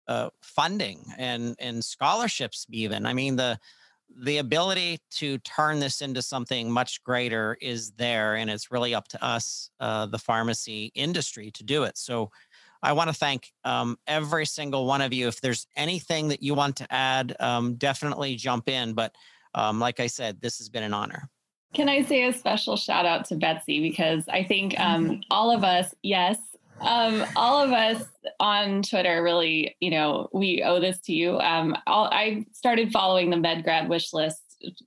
uh, 0.09 0.31
funding 0.43 1.05
and 1.17 1.55
and 1.61 1.85
scholarships. 1.85 2.67
Even 2.71 3.07
I 3.07 3.13
mean 3.13 3.37
the 3.37 3.59
the 4.19 4.39
ability 4.39 4.99
to 5.11 5.39
turn 5.39 5.79
this 5.81 6.01
into 6.01 6.23
something 6.23 6.71
much 6.71 7.03
greater 7.05 7.57
is 7.61 7.93
there, 7.93 8.37
and 8.37 8.51
it's 8.51 8.71
really 8.71 8.95
up 8.95 9.09
to 9.09 9.25
us, 9.25 9.71
uh, 9.81 10.07
the 10.07 10.19
pharmacy 10.19 10.93
industry, 10.95 11.51
to 11.53 11.65
do 11.65 11.85
it. 11.85 11.99
So 11.99 12.31
I 12.83 12.93
want 12.93 13.09
to 13.09 13.15
thank 13.15 13.53
um, 13.65 13.99
every 14.07 14.47
single 14.47 14.87
one 14.87 15.03
of 15.03 15.13
you. 15.13 15.29
If 15.29 15.41
there's 15.41 15.67
anything 15.77 16.29
that 16.29 16.43
you 16.43 16.55
want 16.55 16.77
to 16.77 16.93
add, 16.93 17.37
um, 17.41 17.75
definitely 17.75 18.37
jump 18.37 18.69
in. 18.69 18.95
But 18.95 19.15
um, 19.55 19.81
like 19.81 20.01
I 20.01 20.07
said, 20.07 20.41
this 20.41 20.59
has 20.59 20.69
been 20.69 20.85
an 20.85 20.95
honor. 20.95 21.29
Can 21.75 21.89
I 21.89 22.03
say 22.03 22.27
a 22.27 22.33
special 22.33 22.77
shout 22.77 23.05
out 23.05 23.27
to 23.27 23.37
Betsy 23.37 23.81
because 23.81 24.25
I 24.29 24.45
think 24.45 24.79
um, 24.81 25.21
all 25.31 25.51
of 25.51 25.63
us, 25.63 25.95
yes, 26.03 26.39
um, 26.81 27.25
all 27.37 27.63
of 27.63 27.73
us 27.73 28.05
on 28.41 28.83
Twitter 28.83 29.23
really, 29.23 29.77
you 29.81 29.91
know, 29.91 30.29
we 30.33 30.63
owe 30.63 30.81
this 30.81 31.01
to 31.01 31.13
you. 31.13 31.39
Um, 31.39 31.77
I 31.87 32.47
started 32.53 32.93
following 32.93 33.31
the 33.31 33.37
MedGrad 33.37 33.89
wish 33.89 34.13
list 34.13 34.41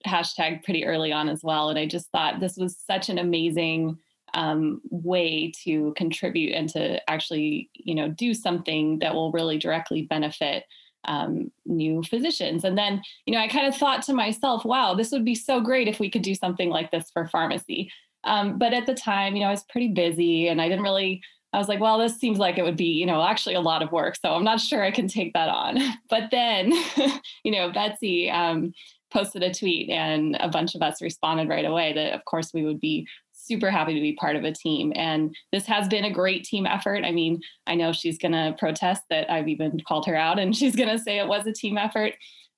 hashtag 0.06 0.64
pretty 0.64 0.86
early 0.86 1.12
on 1.12 1.30
as 1.30 1.44
well. 1.44 1.70
And 1.70 1.78
I 1.78 1.86
just 1.86 2.10
thought 2.12 2.40
this 2.40 2.58
was 2.58 2.78
such 2.78 3.10
an 3.10 3.18
amazing 3.18 3.98
um, 4.34 4.82
way 4.90 5.52
to 5.64 5.94
contribute 5.96 6.54
and 6.54 6.70
to 6.70 7.10
actually, 7.10 7.70
you 7.74 7.96
know, 7.96 8.10
do 8.10 8.34
something 8.34 9.00
that 9.00 9.14
will 9.14 9.32
really 9.32 9.58
directly 9.58 10.04
benefit 10.04 10.66
um, 11.06 11.52
new 11.66 12.04
physicians. 12.04 12.64
And 12.64 12.78
then, 12.78 13.02
you 13.26 13.34
know, 13.34 13.40
I 13.40 13.48
kind 13.48 13.68
of 13.68 13.76
thought 13.76 14.04
to 14.04 14.14
myself, 14.14 14.66
wow, 14.66 14.94
this 14.94 15.12
would 15.12 15.26
be 15.26 15.36
so 15.36 15.62
great 15.62 15.88
if 15.88 16.00
we 16.00 16.10
could 16.10 16.22
do 16.22 16.36
something 16.36 16.70
like 16.70 16.92
this 16.92 17.10
for 17.12 17.28
pharmacy. 17.28 17.92
Um, 18.26 18.58
but 18.58 18.74
at 18.74 18.86
the 18.86 18.94
time, 18.94 19.36
you 19.36 19.42
know, 19.42 19.48
I 19.48 19.52
was 19.52 19.64
pretty 19.64 19.90
busy 19.90 20.48
and 20.48 20.62
I 20.62 20.68
didn't 20.68 20.84
really 20.84 21.22
I 21.52 21.58
was 21.58 21.68
like, 21.68 21.80
well, 21.80 21.98
this 21.98 22.18
seems 22.18 22.38
like 22.38 22.58
it 22.58 22.64
would 22.64 22.78
be, 22.78 22.92
you 22.92 23.06
know, 23.06 23.24
actually 23.24 23.56
a 23.56 23.62
lot 23.62 23.82
of 23.82 23.92
work. 23.92 24.16
So 24.16 24.34
I'm 24.34 24.44
not 24.44 24.60
sure 24.60 24.84
I 24.84 24.92
can 24.92 25.08
take 25.08 25.34
that 25.34 25.50
on. 25.50 25.80
But 26.10 26.30
then, 26.32 26.72
you 27.44 27.52
know, 27.52 27.72
Betsy 27.72 28.30
um, 28.30 28.74
posted 29.12 29.44
a 29.44 29.54
tweet 29.54 29.90
and 29.90 30.38
a 30.40 30.48
bunch 30.48 30.76
of 30.76 30.82
us 30.82 31.02
responded 31.02 31.50
right 31.50 31.66
away 31.66 31.94
that, 31.94 32.14
of 32.14 32.26
course, 32.26 32.54
we 32.54 32.64
would 32.64 32.80
be 32.80 33.08
super 33.50 33.70
happy 33.70 33.94
to 33.96 34.00
be 34.00 34.14
part 34.14 34.38
of 34.38 34.46
a 34.46 34.54
team. 34.54 34.94
And 34.96 35.36
this 35.52 35.66
has 35.66 35.90
been 35.90 36.06
a 36.06 36.14
great 36.14 36.46
team 36.46 36.66
effort. 36.66 37.04
I 37.04 37.12
mean, 37.12 37.42
I 37.68 37.76
know 37.76 37.92
she's 37.92 38.18
going 38.18 38.32
to 38.32 38.56
protest 38.58 39.02
that 39.10 39.30
I've 39.30 39.50
even 39.50 39.82
called 39.86 40.06
her 40.06 40.16
out 40.16 40.40
and 40.40 40.56
she's 40.56 40.76
going 40.76 40.90
to 40.90 41.00
say 41.00 41.20
it 41.20 41.28
was 41.28 41.46
a 41.46 41.52
team 41.52 41.78
effort. 41.78 42.14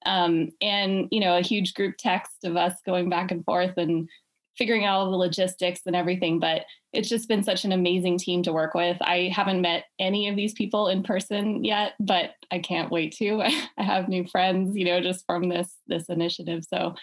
Um, 0.05 0.49
and, 0.61 1.07
you 1.11 1.19
know, 1.19 1.37
a 1.37 1.41
huge 1.41 1.73
group 1.73 1.95
text 1.97 2.43
of 2.43 2.55
us 2.57 2.73
going 2.85 3.09
back 3.09 3.31
and 3.31 3.45
forth 3.45 3.77
and 3.77 4.09
figuring 4.57 4.85
out 4.85 4.99
all 4.99 5.11
the 5.11 5.17
logistics 5.17 5.81
and 5.85 5.95
everything. 5.95 6.39
But 6.39 6.65
it's 6.93 7.09
just 7.09 7.27
been 7.27 7.43
such 7.43 7.63
an 7.65 7.71
amazing 7.71 8.17
team 8.17 8.43
to 8.43 8.53
work 8.53 8.73
with. 8.73 8.97
I 9.01 9.31
haven't 9.33 9.61
met 9.61 9.85
any 9.99 10.27
of 10.27 10.35
these 10.35 10.53
people 10.53 10.87
in 10.87 11.03
person 11.03 11.63
yet, 11.63 11.93
but 11.99 12.31
I 12.51 12.59
can't 12.59 12.91
wait 12.91 13.15
to. 13.17 13.41
I 13.77 13.83
have 13.83 14.09
new 14.09 14.27
friends, 14.27 14.75
you 14.75 14.85
know, 14.85 15.01
just 15.01 15.25
from 15.25 15.49
this 15.49 15.71
this 15.87 16.09
initiative. 16.09 16.63
So, 16.65 16.95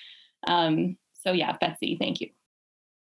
um, 0.46 0.96
so 1.14 1.32
yeah, 1.32 1.56
Betsy, 1.58 1.96
thank 1.98 2.20
you. 2.20 2.30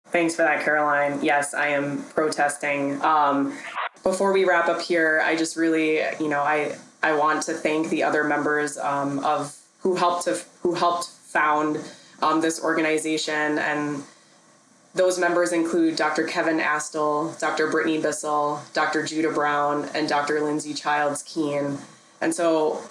Thanks 0.09 0.35
for 0.35 0.41
that, 0.41 0.63
Caroline. 0.63 1.19
Yes, 1.23 1.53
I 1.53 1.67
am 1.67 2.03
protesting. 2.15 3.01
Um, 3.01 3.57
before 4.03 4.33
we 4.33 4.45
wrap 4.45 4.67
up 4.67 4.81
here, 4.81 5.21
I 5.23 5.35
just 5.35 5.55
really, 5.55 6.01
you 6.19 6.27
know, 6.27 6.41
I 6.41 6.75
I 7.03 7.13
want 7.13 7.43
to 7.43 7.53
thank 7.53 7.89
the 7.89 8.03
other 8.03 8.23
members 8.23 8.77
um, 8.77 9.19
of 9.19 9.57
who 9.79 9.95
helped 9.95 10.25
to 10.25 10.39
who 10.61 10.73
helped 10.73 11.07
found 11.07 11.79
um, 12.21 12.41
this 12.41 12.63
organization 12.63 13.57
and 13.57 14.03
those 14.93 15.17
members 15.17 15.53
include 15.53 15.95
Dr. 15.95 16.25
Kevin 16.25 16.59
Astle, 16.59 17.37
Dr. 17.39 17.69
Brittany 17.69 18.01
Bissell, 18.01 18.61
Dr. 18.73 19.05
Judah 19.05 19.31
Brown, 19.31 19.87
and 19.95 20.09
Dr. 20.09 20.41
Lindsey 20.41 20.73
Childs 20.73 21.23
Kean. 21.23 21.77
And 22.19 22.35
so, 22.35 22.81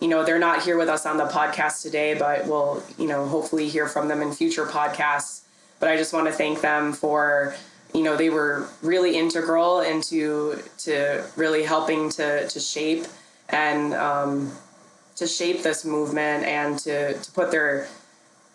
you 0.00 0.08
know, 0.08 0.24
they're 0.24 0.38
not 0.38 0.62
here 0.62 0.78
with 0.78 0.88
us 0.88 1.04
on 1.04 1.18
the 1.18 1.26
podcast 1.26 1.82
today, 1.82 2.14
but 2.14 2.46
we'll, 2.46 2.82
you 2.98 3.06
know, 3.06 3.26
hopefully 3.26 3.68
hear 3.68 3.86
from 3.86 4.08
them 4.08 4.22
in 4.22 4.32
future 4.32 4.64
podcasts. 4.64 5.41
But 5.82 5.90
I 5.90 5.96
just 5.96 6.12
want 6.12 6.28
to 6.28 6.32
thank 6.32 6.60
them 6.60 6.92
for, 6.92 7.56
you 7.92 8.04
know, 8.04 8.16
they 8.16 8.30
were 8.30 8.68
really 8.82 9.18
integral 9.18 9.80
into 9.80 10.62
to 10.84 11.24
really 11.34 11.64
helping 11.64 12.08
to 12.10 12.48
to 12.48 12.60
shape 12.60 13.04
and 13.48 13.92
um, 13.92 14.52
to 15.16 15.26
shape 15.26 15.64
this 15.64 15.84
movement 15.84 16.44
and 16.44 16.78
to 16.78 17.14
to 17.14 17.32
put 17.32 17.50
their 17.50 17.88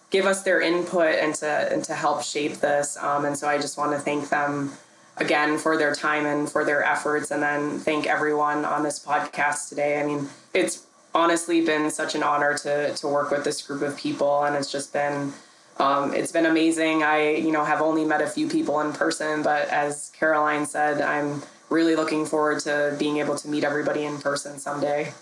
give 0.10 0.26
us 0.26 0.44
their 0.44 0.62
input 0.62 1.16
and 1.16 1.36
to 1.36 1.50
and 1.74 1.84
to 1.84 1.94
help 1.96 2.24
shape 2.24 2.62
this. 2.62 2.96
Um, 2.96 3.26
and 3.26 3.38
so 3.38 3.46
I 3.50 3.58
just 3.58 3.78
want 3.78 3.92
to 3.92 4.00
thank 4.00 4.30
them 4.30 4.72
again 5.18 5.58
for 5.58 5.78
their 5.78 5.94
time 5.94 6.26
and 6.26 6.50
for 6.50 6.64
their 6.64 6.82
efforts, 6.82 7.32
and 7.32 7.44
then 7.44 7.78
thank 7.78 8.08
everyone 8.08 8.64
on 8.64 8.84
this 8.84 9.04
podcast 9.06 9.68
today. 9.68 10.00
I 10.00 10.06
mean, 10.06 10.30
it's 10.54 10.86
honestly 11.14 11.60
been 11.60 11.92
such 11.92 12.16
an 12.16 12.24
honor 12.24 12.58
to 12.60 12.96
to 12.96 13.08
work 13.10 13.32
with 13.32 13.44
this 13.44 13.62
group 13.62 13.82
of 13.82 13.98
people, 13.98 14.46
and 14.46 14.56
it's 14.56 14.72
just 14.72 14.94
been. 14.94 15.34
Um, 15.80 16.14
it's 16.14 16.32
been 16.32 16.46
amazing. 16.46 17.04
I, 17.04 17.36
you 17.36 17.52
know, 17.52 17.64
have 17.64 17.82
only 17.82 18.04
met 18.04 18.22
a 18.22 18.28
few 18.28 18.48
people 18.48 18.80
in 18.82 18.94
person, 18.94 19.44
but 19.44 19.68
as 19.70 20.12
Caroline 20.18 20.66
said, 20.66 21.02
I'm 21.02 21.44
really 21.70 21.96
looking 21.96 22.26
forward 22.26 22.60
to 22.62 22.96
being 22.98 23.18
able 23.18 23.36
to 23.38 23.48
meet 23.48 23.64
everybody 23.64 24.06
in 24.06 24.18
person 24.18 24.58
someday. 24.58 25.14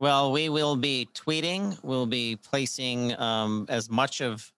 Well, 0.00 0.32
we 0.32 0.48
will 0.48 0.76
be 0.76 1.08
tweeting. 1.14 1.78
We'll 1.82 2.06
be 2.06 2.36
placing 2.36 3.18
um, 3.18 3.66
as 3.68 3.90
much 3.90 4.20
of 4.20 4.52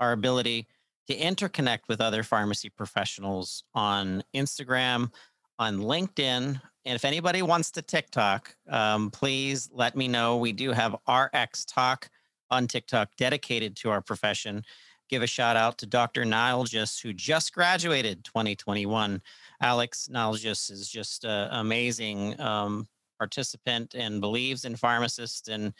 our 0.00 0.12
ability 0.12 0.66
to 1.08 1.16
interconnect 1.16 1.88
with 1.88 2.00
other 2.00 2.22
pharmacy 2.22 2.70
professionals 2.70 3.64
on 3.74 4.22
Instagram, 4.34 5.10
on 5.58 5.78
LinkedIn. 5.78 6.60
And 6.84 6.94
if 6.96 7.04
anybody 7.04 7.42
wants 7.42 7.70
to 7.72 7.82
TikTok, 7.82 8.54
um, 8.68 9.10
please 9.10 9.68
let 9.72 9.96
me 9.96 10.08
know. 10.08 10.36
We 10.36 10.52
do 10.52 10.72
have 10.72 10.96
RX 11.08 11.64
Talk 11.64 12.08
on 12.50 12.66
TikTok 12.66 13.16
dedicated 13.16 13.76
to 13.76 13.90
our 13.90 14.00
profession. 14.00 14.64
Give 15.12 15.22
a 15.22 15.26
shout 15.26 15.56
out 15.56 15.76
to 15.76 15.84
Dr. 15.84 16.24
Nilgis, 16.24 16.98
who 16.98 17.12
just 17.12 17.52
graduated 17.52 18.24
2021. 18.24 19.20
Alex 19.60 20.08
Nilgis 20.10 20.70
is 20.70 20.88
just 20.88 21.26
uh, 21.26 21.48
amazing 21.50 22.40
um, 22.40 22.88
participant 23.18 23.94
and 23.94 24.22
believes 24.22 24.64
in 24.64 24.74
pharmacists 24.74 25.48
and 25.48 25.74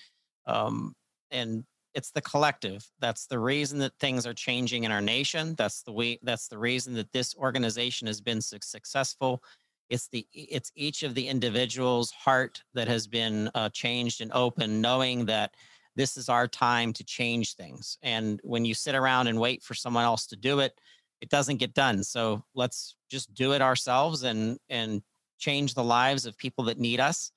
um, 0.46 0.94
and 1.30 1.64
it's 1.94 2.10
the 2.10 2.20
collective 2.20 2.86
that's 3.00 3.26
the 3.26 3.38
reason 3.38 3.78
that 3.78 3.98
things 3.98 4.26
are 4.26 4.34
changing 4.34 4.84
in 4.84 4.92
our 4.92 5.00
nation 5.00 5.54
that's 5.56 5.82
the 5.82 5.92
way 5.92 6.18
that's 6.22 6.48
the 6.48 6.58
reason 6.58 6.92
that 6.92 7.10
this 7.12 7.34
organization 7.36 8.06
has 8.06 8.20
been 8.20 8.40
so 8.42 8.58
successful 8.60 9.42
it's 9.88 10.08
the 10.08 10.26
it's 10.34 10.70
each 10.76 11.02
of 11.02 11.14
the 11.14 11.26
individuals 11.26 12.10
heart 12.10 12.62
that 12.74 12.86
has 12.86 13.06
been 13.06 13.50
uh, 13.54 13.70
changed 13.70 14.20
and 14.20 14.30
open 14.34 14.82
knowing 14.82 15.24
that 15.24 15.54
this 15.96 16.16
is 16.16 16.28
our 16.28 16.48
time 16.48 16.92
to 16.92 17.04
change 17.04 17.54
things 17.54 17.98
and 18.02 18.40
when 18.42 18.64
you 18.64 18.74
sit 18.74 18.94
around 18.94 19.26
and 19.26 19.38
wait 19.38 19.62
for 19.62 19.74
someone 19.74 20.04
else 20.04 20.26
to 20.26 20.36
do 20.36 20.60
it 20.60 20.78
it 21.20 21.28
doesn't 21.28 21.58
get 21.58 21.74
done 21.74 22.02
so 22.02 22.42
let's 22.54 22.96
just 23.10 23.32
do 23.34 23.52
it 23.52 23.62
ourselves 23.62 24.22
and 24.22 24.58
and 24.68 25.02
change 25.38 25.74
the 25.74 25.84
lives 25.84 26.24
of 26.24 26.38
people 26.38 26.64
that 26.64 26.78
need 26.78 27.00
us 27.00 27.32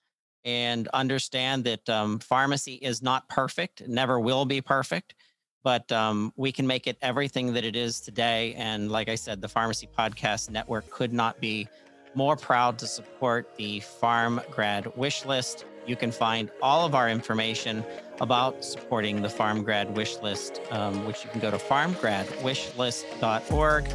and 0.46 0.88
understand 0.90 1.64
that 1.64 1.90
um, 1.90 2.20
pharmacy 2.20 2.76
is 2.76 3.02
not 3.02 3.28
perfect, 3.30 3.88
never 3.88 4.20
will 4.20 4.46
be 4.46 4.62
perfect, 4.62 5.16
but 5.64 5.92
um, 5.92 6.32
we 6.36 6.52
can 6.52 6.68
make 6.68 6.86
it 6.86 6.98
everything 7.02 7.52
that 7.54 7.66
it 7.66 7.76
is 7.76 8.00
today. 8.00 8.54
And 8.54 8.92
like 8.92 9.10
I 9.10 9.16
said, 9.16 9.42
the 9.42 9.48
Pharmacy 9.48 9.90
Podcast 9.98 10.52
Network 10.52 10.88
could 10.92 11.12
not 11.12 11.42
be 11.42 11.68
more 12.14 12.36
proud 12.36 12.78
to 12.80 12.88
support 12.88 13.58
the 13.58 13.80
PharmGrad 13.80 14.96
wish 14.96 15.26
list. 15.26 15.66
You 15.86 15.96
can 15.96 16.12
find 16.12 16.52
all 16.62 16.86
of 16.86 16.94
our 16.96 17.10
information 17.10 17.86
about 18.22 18.64
supporting 18.64 19.22
the 19.22 19.28
PharmGrad 19.28 19.94
wish 19.96 20.22
list, 20.22 20.62
um, 20.72 21.06
which 21.06 21.24
you 21.24 21.30
can 21.30 21.40
go 21.40 21.52
to 21.52 21.58
pharmgradwishlist.org. 21.58 23.88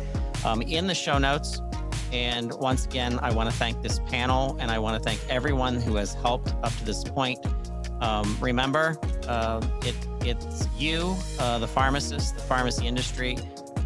Um, 0.42 0.62
in 0.62 0.86
the 0.86 0.94
show 0.94 1.18
notes, 1.18 1.60
and 2.12 2.54
once 2.54 2.86
again, 2.86 3.18
I 3.22 3.30
want 3.32 3.50
to 3.50 3.56
thank 3.56 3.82
this 3.82 3.98
panel 4.00 4.56
and 4.60 4.70
I 4.70 4.78
want 4.78 5.02
to 5.02 5.08
thank 5.08 5.20
everyone 5.28 5.80
who 5.80 5.96
has 5.96 6.14
helped 6.14 6.54
up 6.62 6.72
to 6.76 6.84
this 6.84 7.04
point. 7.04 7.38
Um, 8.00 8.36
remember, 8.40 8.98
uh, 9.28 9.60
it, 9.82 9.94
it's 10.22 10.66
you, 10.78 11.14
uh, 11.38 11.58
the 11.58 11.68
pharmacist, 11.68 12.36
the 12.36 12.42
pharmacy 12.42 12.86
industry. 12.86 13.36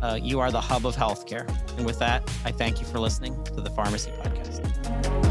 Uh, 0.01 0.19
you 0.21 0.41
are 0.41 0.51
the 0.51 0.61
hub 0.61 0.87
of 0.87 0.97
healthcare. 0.97 1.49
And 1.77 1.87
with 1.87 1.99
that, 1.99 2.23
I 2.45 2.53
thank 2.53 2.81
you 2.81 2.87
for 2.87 3.01
listening 3.01 3.43
to 3.45 3.61
the 3.61 3.71
Pharmacy 3.71 4.13
Podcast. 4.13 5.24